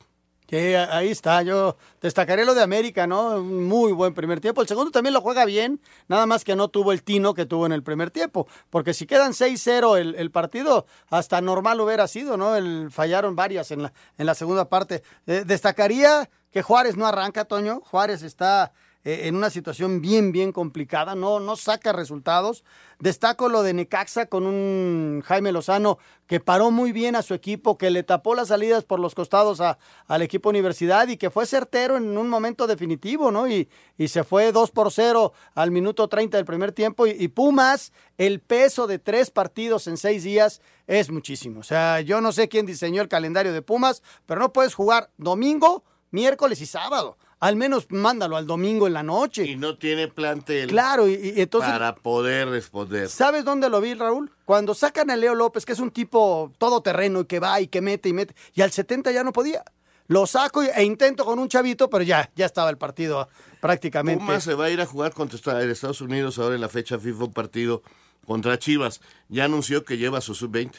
[0.50, 1.42] Sí, ahí está.
[1.42, 3.38] Yo destacaré lo de América, ¿no?
[3.38, 4.62] Un muy buen primer tiempo.
[4.62, 7.66] El segundo también lo juega bien, nada más que no tuvo el tino que tuvo
[7.66, 8.48] en el primer tiempo.
[8.70, 12.56] Porque si quedan 6-0 el, el, partido, hasta normal hubiera sido, ¿no?
[12.56, 15.04] El, fallaron varias en la, en la segunda parte.
[15.26, 17.82] Eh, destacaría que Juárez no arranca, Toño.
[17.84, 18.74] Juárez está
[19.06, 22.64] en una situación bien, bien complicada, no, no saca resultados.
[23.00, 27.78] Destaco lo de Necaxa con un Jaime Lozano que paró muy bien a su equipo,
[27.78, 31.46] que le tapó las salidas por los costados a, al equipo Universidad y que fue
[31.46, 33.46] certero en un momento definitivo, ¿no?
[33.46, 37.06] Y, y se fue 2 por 0 al minuto 30 del primer tiempo.
[37.06, 41.60] Y, y Pumas, el peso de tres partidos en seis días es muchísimo.
[41.60, 45.10] O sea, yo no sé quién diseñó el calendario de Pumas, pero no puedes jugar
[45.18, 49.46] domingo, miércoles y sábado al menos mándalo al domingo en la noche.
[49.46, 50.70] Y no tiene plantel.
[50.70, 51.70] Claro, y, y, entonces.
[51.70, 53.10] Para poder responder.
[53.10, 54.32] ¿Sabes dónde lo vi, Raúl?
[54.46, 57.82] Cuando sacan a Leo López, que es un tipo todoterreno y que va y que
[57.82, 58.34] mete y mete.
[58.54, 59.62] Y al 70 ya no podía.
[60.08, 63.28] Lo saco e intento con un chavito, pero ya, ya estaba el partido
[63.60, 64.24] prácticamente.
[64.24, 67.26] Puma se va a ir a jugar contra Estados Unidos ahora en la fecha FIFA
[67.26, 67.84] un partido
[68.26, 69.02] contra Chivas.
[69.28, 70.76] Ya anunció que lleva su sub-20.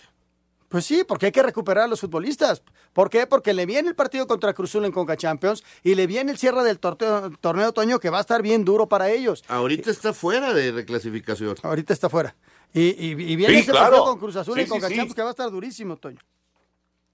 [0.74, 2.64] Pues sí, porque hay que recuperar a los futbolistas.
[2.92, 3.28] ¿Por qué?
[3.28, 6.64] Porque le viene el partido contra Cruzul en Conca Champions y le viene el cierre
[6.64, 9.44] del torneo, torneo otoño que va a estar bien duro para ellos.
[9.46, 11.54] Ahorita está fuera de reclasificación.
[11.62, 12.34] Ahorita está fuera.
[12.72, 13.84] Y, y, y viene sí, ese claro.
[13.84, 16.18] partido con Cruz Azul sí, y Conca sí, Champions que va a estar durísimo, Toño.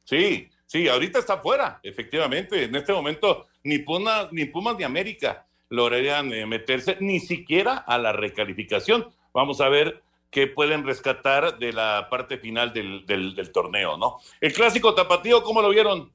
[0.05, 2.65] Sí, sí, ahorita está fuera, efectivamente.
[2.65, 7.99] En este momento ni Pumas ni, Pumas, ni América lograrían eh, meterse ni siquiera a
[7.99, 9.11] la recalificación.
[9.35, 10.01] Vamos a ver
[10.31, 14.19] que pueden rescatar de la parte final del, del, torneo, ¿no?
[14.41, 16.13] El clásico tapatío, ¿cómo lo vieron?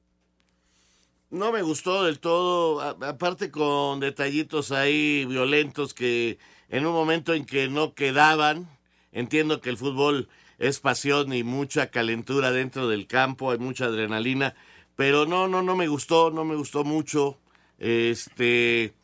[1.28, 6.38] No me gustó del todo, aparte con detallitos ahí violentos que
[6.70, 8.68] en un momento en que no quedaban,
[9.12, 14.54] entiendo que el fútbol es pasión y mucha calentura dentro del campo, hay mucha adrenalina,
[14.94, 17.38] pero no, no, no me gustó, no me gustó mucho.
[17.78, 18.94] Este,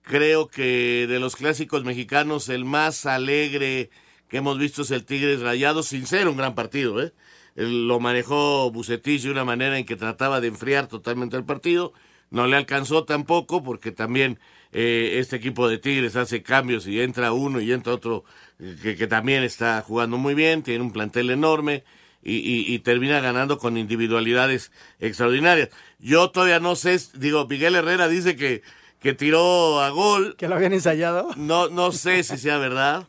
[0.00, 3.90] creo que de los clásicos mexicanos el más alegre
[4.28, 7.12] que hemos visto es el Tigres Rayado, sin ser un gran partido, ¿eh?
[7.54, 11.94] Lo manejó Bucetich de una manera en que trataba de enfriar totalmente el partido.
[12.30, 14.38] No le alcanzó tampoco porque también
[14.72, 18.24] eh, este equipo de Tigres hace cambios y entra uno y entra otro
[18.82, 21.84] que, que también está jugando muy bien, tiene un plantel enorme
[22.22, 25.68] y, y, termina ganando con individualidades extraordinarias.
[26.00, 28.62] Yo todavía no sé, digo, Miguel Herrera dice que,
[28.98, 30.34] que tiró a gol.
[30.36, 31.30] ¿Que lo habían ensayado?
[31.36, 33.06] No, no sé si sea verdad,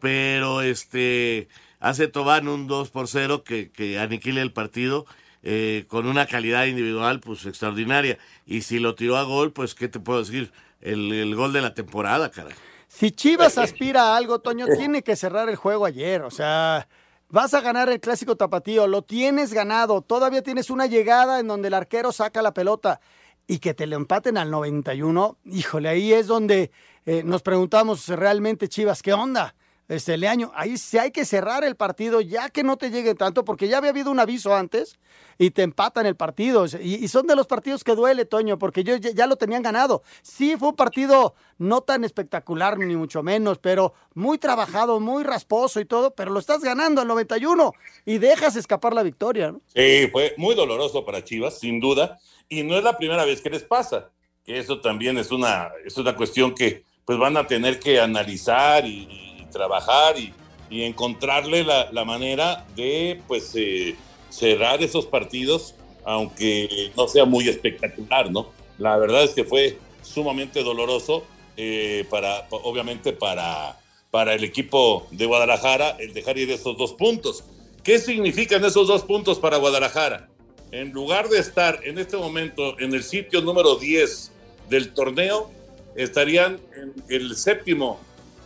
[0.00, 1.48] pero este
[1.80, 5.06] hace Tobán un 2 por 0 que, que aniquile el partido.
[5.44, 9.86] Eh, con una calidad individual pues extraordinaria y si lo tiró a gol pues qué
[9.86, 12.50] te puedo decir el, el gol de la temporada cara
[12.88, 16.88] si Chivas aspira a algo Toño tiene que cerrar el juego ayer o sea
[17.30, 21.68] Vas a ganar el clásico tapatío, lo tienes ganado, todavía tienes una llegada en donde
[21.68, 23.00] el arquero saca la pelota
[23.46, 26.70] y que te lo empaten al 91, híjole, ahí es donde
[27.04, 29.54] eh, nos preguntamos realmente, Chivas, ¿qué onda?
[29.88, 33.42] Este Leaño, ahí sí hay que cerrar el partido ya que no te llegue tanto,
[33.46, 34.98] porque ya había habido un aviso antes
[35.38, 36.66] y te empatan el partido.
[36.78, 40.02] Y, son de los partidos que duele, Toño, porque ellos ya, lo tenían ganado.
[40.20, 45.80] Sí, fue un partido no tan espectacular, ni mucho menos, pero muy trabajado, muy rasposo
[45.80, 47.72] y todo, pero lo estás ganando al 91
[48.04, 49.54] y dejas escapar la victoria.
[49.74, 52.18] Sí, fue muy doloroso para Chivas, sin duda,
[52.50, 54.10] y no es la primera vez que les pasa,
[54.44, 58.84] que eso también es una, es una cuestión que pues van a tener que analizar
[58.84, 60.32] y, trabajar y,
[60.70, 63.96] encontrarle la, la, manera de pues eh,
[64.28, 65.74] cerrar esos partidos,
[66.04, 68.50] aunque no sea muy espectacular, ¿no?
[68.76, 71.24] La verdad es que fue sumamente doloroso
[71.56, 73.78] eh, para, obviamente, para,
[74.10, 77.44] para el equipo de Guadalajara el dejar ir esos dos puntos.
[77.82, 80.28] ¿Qué significan esos dos puntos para Guadalajara?
[80.70, 84.30] En lugar de estar en este momento en el sitio número 10
[84.68, 85.50] del torneo,
[85.96, 87.98] estarían en el séptimo,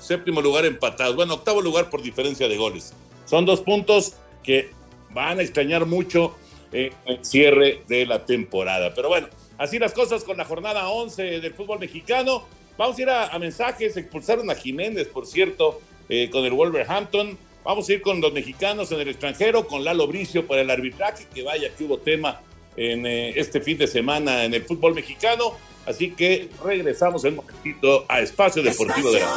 [0.03, 1.17] séptimo lugar empatados.
[1.17, 2.93] Bueno, octavo lugar por diferencia de goles.
[3.25, 4.71] Son dos puntos que
[5.11, 6.35] van a extrañar mucho
[6.73, 6.93] el
[7.23, 8.95] cierre de la temporada.
[8.95, 9.29] Pero bueno,
[9.59, 12.45] así las cosas con la jornada 11 del fútbol mexicano.
[12.79, 13.97] Vamos a ir a, mensajes.
[13.97, 17.39] Expulsaron a Jiménez, por cierto, eh, con el Wolverhampton.
[17.65, 21.27] Vamos a ir con los mexicanos en el extranjero, con Lalo Bricio para el arbitraje,
[21.33, 22.41] que vaya que hubo tema
[22.77, 25.53] en eh, este fin de semana en el fútbol mexicano.
[25.87, 29.29] Así que regresamos en un momentito a Espacio Deportivo de la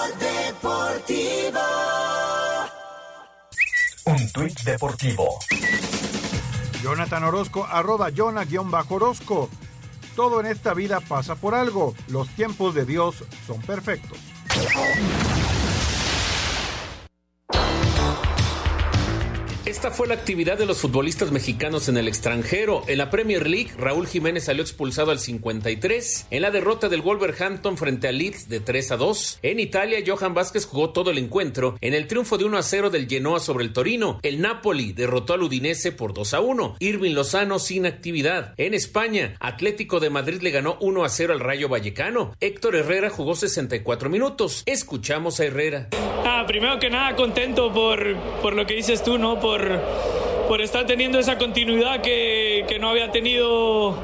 [4.06, 5.40] Un tuit deportivo.
[6.84, 9.50] Jonathan Orozco, arroba Jonah-Orozco.
[10.16, 11.96] Todo en esta vida pasa por algo.
[12.08, 14.20] Los tiempos de Dios son perfectos.
[19.66, 22.84] Esta fue la actividad de los futbolistas mexicanos en el extranjero.
[22.86, 26.28] En la Premier League, Raúl Jiménez salió expulsado al 53.
[26.30, 29.40] En la derrota del Wolverhampton frente al Leeds de 3 a 2.
[29.42, 31.80] En Italia, Johan Vázquez jugó todo el encuentro.
[31.82, 35.34] En el triunfo de 1 a 0 del Genoa sobre el Torino, el Napoli derrotó
[35.34, 36.76] al Udinese por 2 a 1.
[36.78, 38.54] Irving Lozano sin actividad.
[38.58, 42.36] En España, Atlético de Madrid le ganó 1 a 0 al Rayo Vallecano.
[42.40, 44.62] Héctor Herrera jugó 64 minutos.
[44.68, 45.90] Escuchamos a Herrera.
[46.24, 49.40] Ah, primero que nada, contento por, por lo que dices tú, ¿no?
[50.48, 53.96] Por, estar teniendo esa continuidad que, que no había tenido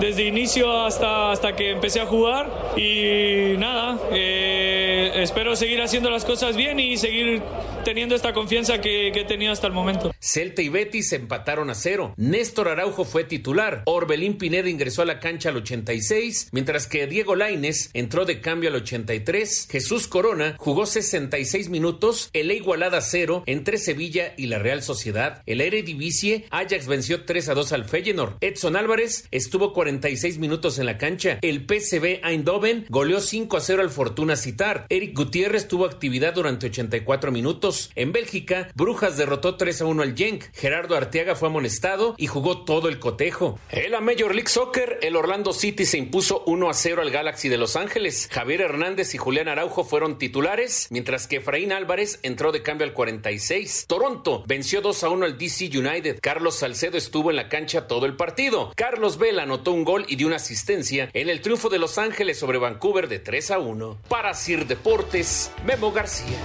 [0.00, 2.50] desde inicio hasta, hasta que empecé a jugar.
[2.76, 7.42] Y nada, eh, espero seguir haciendo las cosas bien y seguir
[7.84, 10.12] teniendo esta confianza que, he tenido hasta el momento.
[10.20, 12.14] Celta y Betis empataron a cero.
[12.16, 13.82] Néstor Araujo fue titular.
[13.86, 18.70] Orbelín Pineda ingresó a la cancha al 86, mientras que Diego Laines entró de cambio
[18.70, 19.68] al 83.
[19.70, 25.42] Jesús Corona jugó 66 minutos, el igualada cero entre Sevilla y la Real Sociedad.
[25.46, 28.36] El Eredivisie, Ajax venció 3 a 2 al Feyenoord.
[28.40, 31.38] Edson Álvarez estuvo 46 minutos en la cancha.
[31.42, 34.86] El PSV Eindhoven goleó 5 a 0 al Fortuna Citar.
[34.96, 37.90] Eric Gutiérrez tuvo actividad durante 84 minutos.
[37.96, 40.44] En Bélgica, Brujas derrotó 3 a 1 al Genk.
[40.54, 43.58] Gerardo Arteaga fue amonestado y jugó todo el cotejo.
[43.70, 47.50] En la Major League Soccer, el Orlando City se impuso 1 a 0 al Galaxy
[47.50, 48.26] de Los Ángeles.
[48.32, 52.94] Javier Hernández y Julián Araujo fueron titulares, mientras que Efraín Álvarez entró de cambio al
[52.94, 53.84] 46.
[53.86, 56.20] Toronto venció 2 a 1 al DC United.
[56.22, 58.72] Carlos Salcedo estuvo en la cancha todo el partido.
[58.74, 62.38] Carlos Vela anotó un gol y dio una asistencia en el triunfo de Los Ángeles
[62.38, 63.98] sobre Vancouver de 3 a 1.
[64.08, 65.52] Para Sir Deportes,
[65.92, 66.38] García.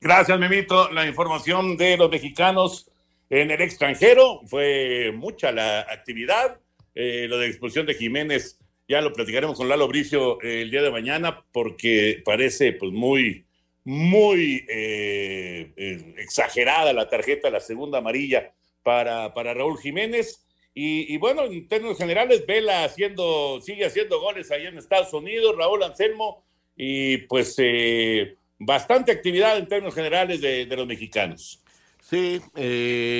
[0.00, 0.90] Gracias, Memito.
[0.92, 2.90] La información de los mexicanos
[3.28, 6.58] en el extranjero fue mucha la actividad.
[6.94, 8.58] Eh, lo de expulsión de Jiménez
[8.88, 13.44] ya lo platicaremos con Lalo Bricio eh, el día de mañana porque parece pues muy,
[13.84, 20.45] muy eh, exagerada la tarjeta, la segunda amarilla para, para Raúl Jiménez.
[20.78, 25.82] Y, bueno, en términos generales, Vela haciendo, sigue haciendo goles ahí en Estados Unidos, Raúl
[25.82, 26.44] Anselmo,
[26.76, 31.62] y pues eh, bastante actividad en términos generales de, los mexicanos.
[32.02, 32.42] Sí,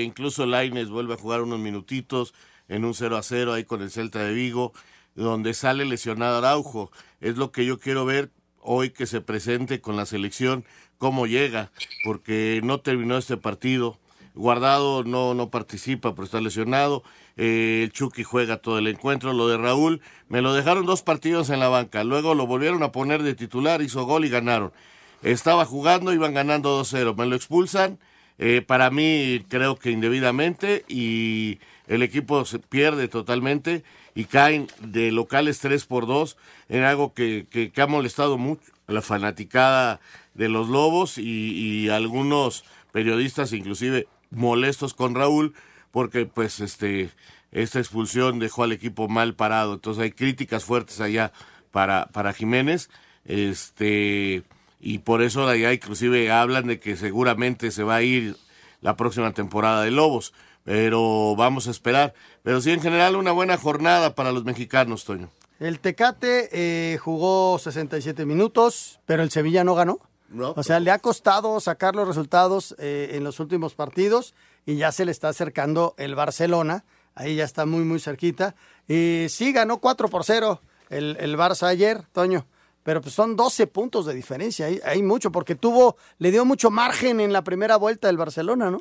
[0.05, 2.35] incluso Laines vuelve a jugar unos minutitos
[2.69, 4.75] en un 0 a 0 ahí con el Celta de Vigo,
[5.15, 6.91] donde sale lesionado Araujo.
[7.23, 8.29] Es lo que yo quiero ver
[8.61, 10.67] hoy que se presente con la selección,
[10.99, 11.73] cómo llega,
[12.05, 13.99] porque no terminó este partido.
[14.35, 17.03] Guardado no, no participa por estar lesionado.
[17.37, 19.33] Eh, el Chucky juega todo el encuentro.
[19.33, 22.05] Lo de Raúl, me lo dejaron dos partidos en la banca.
[22.05, 24.73] Luego lo volvieron a poner de titular, hizo gol y ganaron.
[25.23, 27.17] Estaba jugando, iban ganando 2-0.
[27.17, 27.99] Me lo expulsan.
[28.39, 30.85] Eh, para mí, creo que indebidamente.
[30.89, 33.85] Y el equipo se pierde totalmente
[34.15, 36.37] y caen de locales 3 por 2
[36.69, 40.01] en algo que, que, ha molestado mucho a la fanaticada
[40.35, 45.55] de los Lobos y, algunos periodistas inclusive molestos con Raúl
[45.97, 47.09] porque pues este
[47.53, 51.33] esta expulsión dejó al equipo mal parado entonces hay críticas fuertes allá
[51.71, 52.91] para para Jiménez
[53.25, 54.43] este
[54.79, 58.37] y por eso allá inclusive hablan de que seguramente se va a ir
[58.83, 60.35] la próxima temporada de Lobos
[60.65, 62.13] pero vamos a esperar.
[62.43, 65.31] Pero sí, en general, una buena jornada para los mexicanos, Toño.
[65.61, 70.01] El Tecate eh, jugó 67 minutos, pero el Sevilla no ganó.
[70.57, 74.35] o sea, le ha costado sacar los resultados eh, en los últimos partidos
[74.67, 76.85] y ya se le está acercando el Barcelona.
[77.15, 78.55] Ahí ya está muy, muy cerquita.
[78.87, 80.61] Y sí, ganó 4 por 0
[80.91, 82.47] el, el Barça ayer, Toño.
[82.83, 84.69] Pero pues son 12 puntos de diferencia.
[84.85, 88.81] Hay, mucho, porque tuvo, le dio mucho margen en la primera vuelta del Barcelona, ¿no?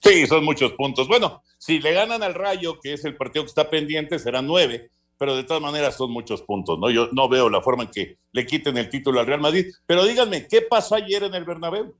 [0.00, 1.06] Sí, son muchos puntos.
[1.06, 4.90] Bueno, si le ganan al Rayo, que es el partido que está pendiente, serán nueve,
[5.16, 6.90] pero de todas maneras son muchos puntos, ¿no?
[6.90, 9.66] Yo no veo la forma en que le quiten el título al Real Madrid.
[9.86, 11.94] Pero díganme, ¿qué pasó ayer en el Bernabéu?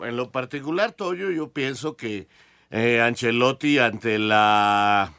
[0.00, 2.28] En lo particular, Toyo, yo pienso que
[2.70, 5.12] eh, Ancelotti, ante la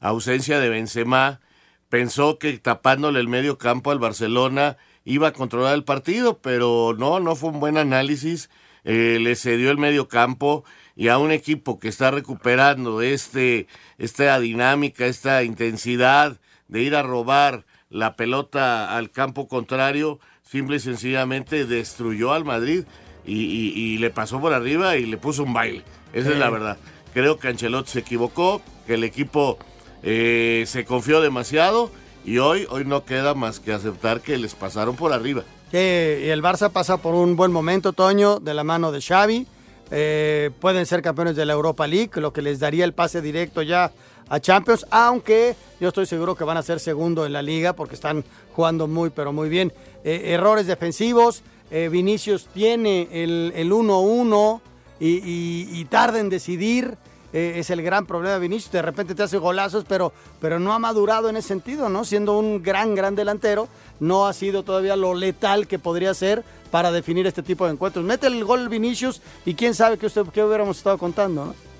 [0.00, 1.40] ausencia de Benzema,
[1.88, 7.20] pensó que tapándole el medio campo al Barcelona iba a controlar el partido, pero no,
[7.20, 8.50] no fue un buen análisis.
[8.84, 10.64] Eh, le cedió el medio campo
[10.96, 13.66] y a un equipo que está recuperando este,
[13.98, 20.80] esta dinámica, esta intensidad de ir a robar la pelota al campo contrario, simple y
[20.80, 22.84] sencillamente destruyó al Madrid
[23.32, 25.82] y, le pasó por arriba y le puso un baile.
[26.12, 26.78] Esa es la verdad.
[27.14, 29.58] Creo que Ancelotti se equivocó, que el equipo
[30.02, 31.90] eh, se confió demasiado
[32.24, 35.44] y hoy, hoy no queda más que aceptar que les pasaron por arriba.
[35.70, 39.46] Que el Barça pasa por un buen momento, Toño, de la mano de Xavi.
[39.92, 43.62] Eh, pueden ser campeones de la Europa League, lo que les daría el pase directo
[43.62, 43.90] ya
[44.28, 47.96] a Champions, aunque yo estoy seguro que van a ser segundo en la liga porque
[47.96, 48.24] están
[48.54, 49.72] jugando muy, pero muy bien.
[50.04, 54.60] Eh, errores defensivos, eh, Vinicius tiene el 1-1
[55.00, 56.96] y, tarda en decidir.
[57.32, 60.78] es el gran problema de Vinicius, de repente te hace golazos, pero, pero no ha
[60.78, 62.04] madurado en ese sentido, ¿no?
[62.04, 63.68] Siendo un gran, gran delantero,
[64.00, 68.04] no ha sido todavía lo letal que podría ser para definir este tipo de encuentros.
[68.04, 71.70] Mete el gol Vinicius y quién sabe qué, usted, qué hubiéramos estado contando, ¿no?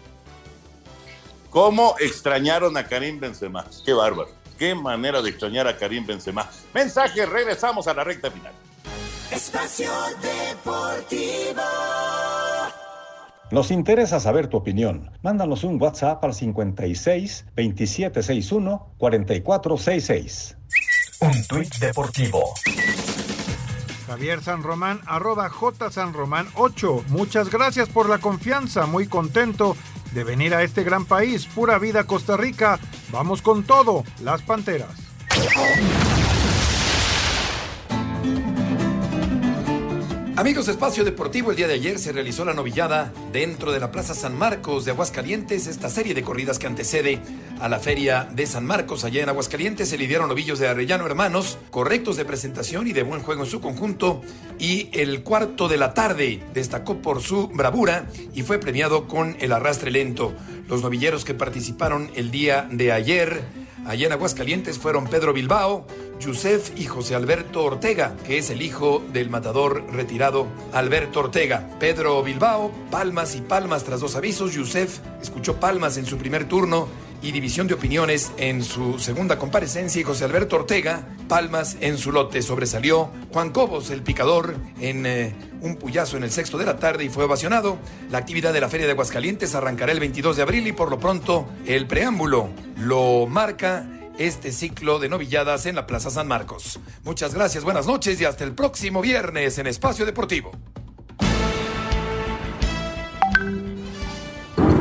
[1.51, 3.67] ¿Cómo extrañaron a Karim Benzema?
[3.85, 4.31] Qué bárbaro.
[4.57, 6.49] Qué manera de extrañar a Karim Benzema.
[6.73, 8.53] Mensaje, regresamos a la recta final.
[9.33, 11.63] Espacio Deportivo.
[13.53, 15.11] Nos interesa saber tu opinión.
[15.23, 20.57] Mándanos un WhatsApp al 56 2761 4466.
[21.21, 22.55] Un tuit deportivo.
[24.09, 27.05] Javier San Román, arroba J San Román 8.
[27.09, 29.77] Muchas gracias por la confianza, muy contento
[30.13, 31.47] de venir a este gran país.
[31.47, 32.81] Pura vida Costa Rica.
[33.13, 34.91] Vamos con todo, las Panteras.
[40.41, 43.93] Amigos de Espacio Deportivo, el día de ayer se realizó la novillada dentro de la
[43.93, 47.21] Plaza San Marcos de Aguascalientes, esta serie de corridas que antecede
[47.61, 49.05] a la Feria de San Marcos.
[49.05, 53.21] Allá en Aguascalientes se lidieron novillos de Arrellano Hermanos, correctos de presentación y de buen
[53.21, 54.23] juego en su conjunto.
[54.59, 59.53] Y el cuarto de la tarde destacó por su bravura y fue premiado con el
[59.53, 60.33] arrastre lento.
[60.69, 63.43] Los novilleros que participaron el día de ayer
[63.87, 65.87] Allá en Aguascalientes fueron Pedro Bilbao,
[66.21, 71.69] Yusef y José Alberto Ortega, que es el hijo del matador retirado Alberto Ortega.
[71.81, 74.53] Pedro Bilbao, palmas y palmas tras dos avisos.
[74.53, 76.89] Yusef escuchó palmas en su primer turno
[77.23, 82.13] y división de opiniones en su segunda comparecencia y José Alberto Ortega, palmas en su
[82.13, 82.43] lote.
[82.43, 87.05] Sobresalió Juan Cobos, el picador, en eh, un puyazo en el sexto de la tarde
[87.05, 87.79] y fue ovacionado.
[88.11, 90.99] La actividad de la Feria de Aguascalientes arrancará el 22 de abril y por lo
[90.99, 93.87] pronto el preámbulo lo marca
[94.19, 96.79] este ciclo de novilladas en la Plaza San Marcos.
[97.05, 100.53] Muchas gracias, buenas noches y hasta el próximo viernes en Espacio Deportivo.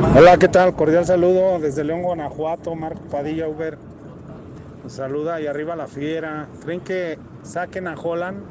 [0.02, 0.74] Hola, ¿qué tal?
[0.74, 3.78] Cordial saludo desde León, Guanajuato, Marco Padilla, Uber.
[4.88, 6.48] Saluda y arriba la fiera.
[6.64, 8.42] ¿Creen que saquen a Holland?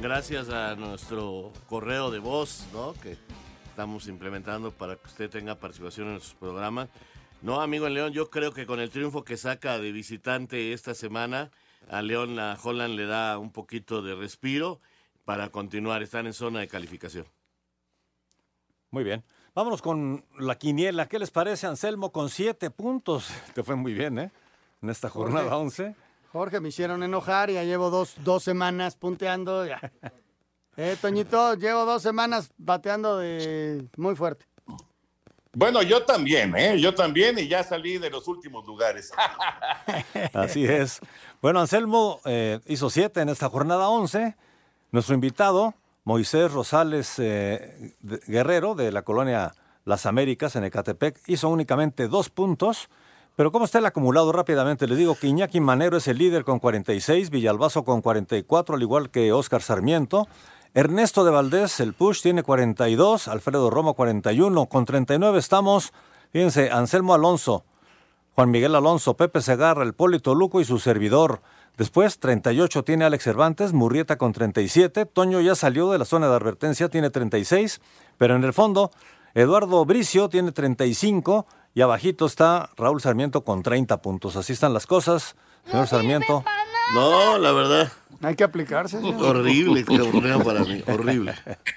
[0.00, 2.94] Gracias a nuestro correo de voz, ¿no?
[2.94, 3.18] Que
[3.68, 6.88] estamos implementando para que usted tenga participación en sus programas.
[7.42, 10.94] No, amigo en León, yo creo que con el triunfo que saca de visitante esta
[10.94, 11.50] semana,
[11.90, 14.80] a León, a Holland le da un poquito de respiro
[15.24, 16.02] para continuar.
[16.02, 17.26] Están en zona de calificación.
[18.90, 19.24] Muy bien.
[19.54, 21.06] Vámonos con la quiniela.
[21.08, 22.12] ¿Qué les parece, Anselmo?
[22.12, 23.28] Con siete puntos.
[23.54, 24.32] Te fue muy bien, ¿eh?
[24.82, 25.56] En esta jornada Jorge.
[25.56, 25.96] 11.
[26.32, 29.66] Jorge, me hicieron enojar, ya llevo dos, dos semanas punteando.
[29.66, 29.80] Ya.
[30.76, 34.46] Eh, Toñito, llevo dos semanas bateando de muy fuerte.
[35.52, 36.80] Bueno, yo también, ¿eh?
[36.80, 39.12] Yo también y ya salí de los últimos lugares.
[40.32, 41.00] Así es.
[41.42, 44.36] Bueno, Anselmo eh, hizo siete en esta jornada 11.
[44.92, 47.94] Nuestro invitado, Moisés Rosales eh,
[48.26, 52.88] Guerrero, de la colonia Las Américas, en Ecatepec, hizo únicamente dos puntos.
[53.36, 54.88] Pero ¿cómo está el acumulado rápidamente?
[54.88, 59.10] Les digo que Iñaki Manero es el líder con 46, Villalbazo con 44, al igual
[59.10, 60.26] que Óscar Sarmiento.
[60.74, 65.92] Ernesto de Valdés, el push, tiene 42, Alfredo Romo 41, con 39 estamos,
[66.32, 67.64] fíjense, Anselmo Alonso,
[68.34, 71.40] Juan Miguel Alonso, Pepe Segarra, el Polito Luco y su servidor.
[71.80, 76.36] Después, 38 tiene Alex Cervantes, Murrieta con 37, Toño ya salió de la zona de
[76.36, 77.80] advertencia, tiene 36,
[78.18, 78.90] pero en el fondo,
[79.32, 84.36] Eduardo Bricio tiene 35 y abajito está Raúl Sarmiento con 30 puntos.
[84.36, 86.44] Así están las cosas, señor Sarmiento.
[86.92, 87.90] No, la verdad.
[88.20, 89.00] Hay que aplicarse.
[89.00, 89.38] señor.
[89.38, 91.34] Horrible torneo para mí, horrible.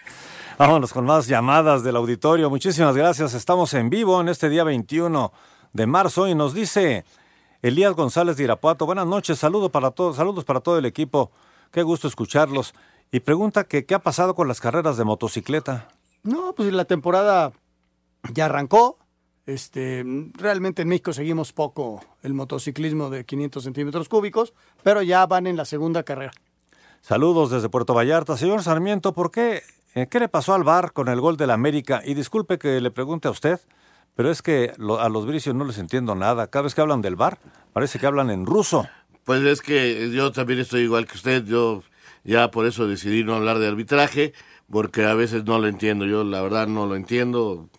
[0.57, 2.49] Vámonos con más llamadas del auditorio.
[2.49, 3.33] Muchísimas gracias.
[3.35, 5.31] Estamos en vivo en este día 21
[5.71, 7.05] de marzo y nos dice
[7.63, 8.85] Elías González de Irapuato.
[8.85, 11.31] Buenas noches, saludo para todos, saludos para todo el equipo.
[11.71, 12.73] Qué gusto escucharlos.
[13.09, 15.87] Y pregunta que qué ha pasado con las carreras de motocicleta.
[16.23, 17.53] No, pues la temporada
[18.33, 18.97] ya arrancó.
[19.45, 20.03] Este,
[20.33, 24.53] realmente en México seguimos poco el motociclismo de 500 centímetros cúbicos,
[24.83, 26.33] pero ya van en la segunda carrera.
[27.01, 28.35] Saludos desde Puerto Vallarta.
[28.35, 29.63] Señor Sarmiento, ¿por qué?
[29.95, 32.01] eh, ¿Qué le pasó al VAR con el gol del América?
[32.03, 33.61] Y disculpe que le pregunte a usted,
[34.15, 36.47] pero es que lo- a los bricios no les entiendo nada.
[36.47, 37.37] Cada vez que hablan del VAR,
[37.73, 38.87] parece que hablan en ruso.
[39.23, 41.43] Pues es que yo también estoy igual que usted.
[41.45, 41.83] Yo
[42.23, 44.33] ya por eso decidí no hablar de arbitraje,
[44.69, 46.05] porque a veces no lo entiendo.
[46.05, 47.69] Yo la verdad no lo entiendo.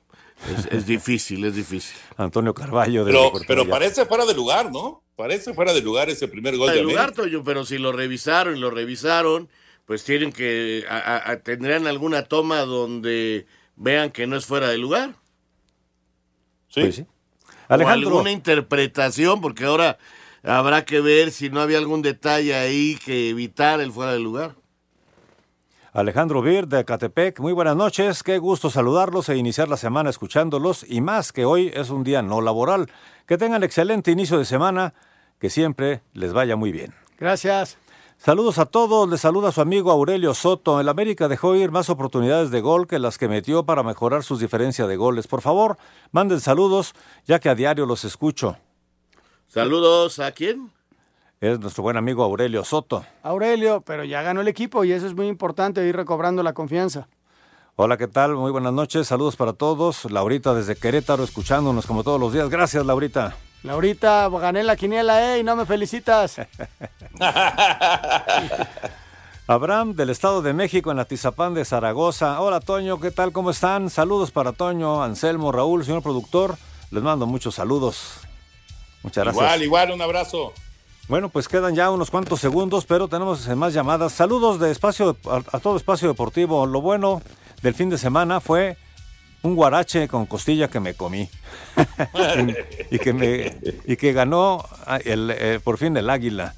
[0.56, 1.96] Es, es difícil, es difícil.
[2.16, 5.02] Antonio Carballo de Pero, pero parece fuera de lugar, ¿no?
[5.16, 7.02] Parece fuera de lugar ese primer gol de El América.
[7.06, 9.48] lugar, Toño, pero si lo revisaron y lo revisaron,
[9.86, 10.84] pues tienen que.
[10.88, 15.14] a- a- a- tendrán alguna toma donde vean que no es fuera de lugar.
[16.74, 16.80] Sí.
[16.80, 17.06] Pues sí.
[17.68, 18.08] O Alejandro.
[18.08, 19.96] alguna interpretación, porque ahora
[20.42, 24.56] habrá que ver si no había algún detalle ahí que evitar el fuera de lugar.
[25.92, 30.84] Alejandro Bir de Catepec, muy buenas noches, qué gusto saludarlos e iniciar la semana escuchándolos
[30.88, 32.90] y más que hoy es un día no laboral.
[33.26, 34.94] Que tengan excelente inicio de semana,
[35.38, 36.92] que siempre les vaya muy bien.
[37.20, 37.78] Gracias.
[38.18, 40.80] Saludos a todos, les saluda su amigo Aurelio Soto.
[40.80, 44.40] El América dejó ir más oportunidades de gol que las que metió para mejorar sus
[44.40, 45.26] diferencias de goles.
[45.26, 45.76] Por favor,
[46.10, 46.94] manden saludos,
[47.26, 48.56] ya que a diario los escucho.
[49.46, 50.70] Saludos a quién?
[51.40, 53.04] Es nuestro buen amigo Aurelio Soto.
[53.22, 57.08] Aurelio, pero ya ganó el equipo y eso es muy importante, ir recobrando la confianza.
[57.76, 58.34] Hola, ¿qué tal?
[58.36, 60.10] Muy buenas noches, saludos para todos.
[60.10, 62.48] Laurita desde Querétaro, escuchándonos como todos los días.
[62.48, 63.36] Gracias, Laurita.
[63.64, 65.40] Laurita, gané la quiniela, ¿eh?
[65.40, 66.36] Y no me felicitas.
[69.46, 72.42] Abraham del Estado de México en Atizapán de Zaragoza.
[72.42, 73.32] Hola, Toño, ¿qué tal?
[73.32, 73.88] ¿Cómo están?
[73.88, 76.58] Saludos para Toño, Anselmo, Raúl, señor productor.
[76.90, 78.20] Les mando muchos saludos.
[79.02, 79.42] Muchas gracias.
[79.42, 80.52] Igual, igual, un abrazo.
[81.08, 84.12] Bueno, pues quedan ya unos cuantos segundos, pero tenemos más llamadas.
[84.12, 86.66] Saludos de espacio a, a todo espacio deportivo.
[86.66, 87.22] Lo bueno
[87.62, 88.76] del fin de semana fue
[89.44, 91.28] un guarache con costilla que me comí
[92.90, 96.54] y que me y que ganó ah, el, eh, por fin el águila,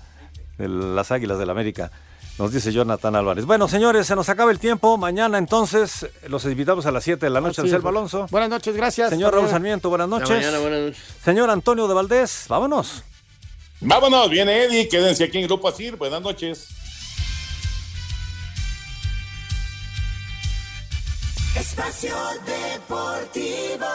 [0.59, 1.91] el- las águilas del América.
[2.39, 3.47] Nos dice Jonathan Álvarez.
[3.47, 4.99] Bueno, señores, se nos acaba el tiempo.
[4.99, 7.71] Mañana entonces los invitamos a las 7 de la noche al.
[7.71, 8.27] Selva Alonso.
[8.31, 9.09] Buenas noches, gracias.
[9.11, 9.49] Señor Raúl.
[9.49, 10.29] Sarmiento, buenas noches.
[10.31, 11.03] mañana, buenas noches.
[11.25, 13.03] Señor Antonio de Valdés, vámonos.
[13.81, 15.97] Vámonos, viene Eddie, quédense aquí en Grupo Asir.
[15.97, 16.69] Buenas noches.
[21.67, 22.15] Espacio
[22.47, 23.87] Deportivo.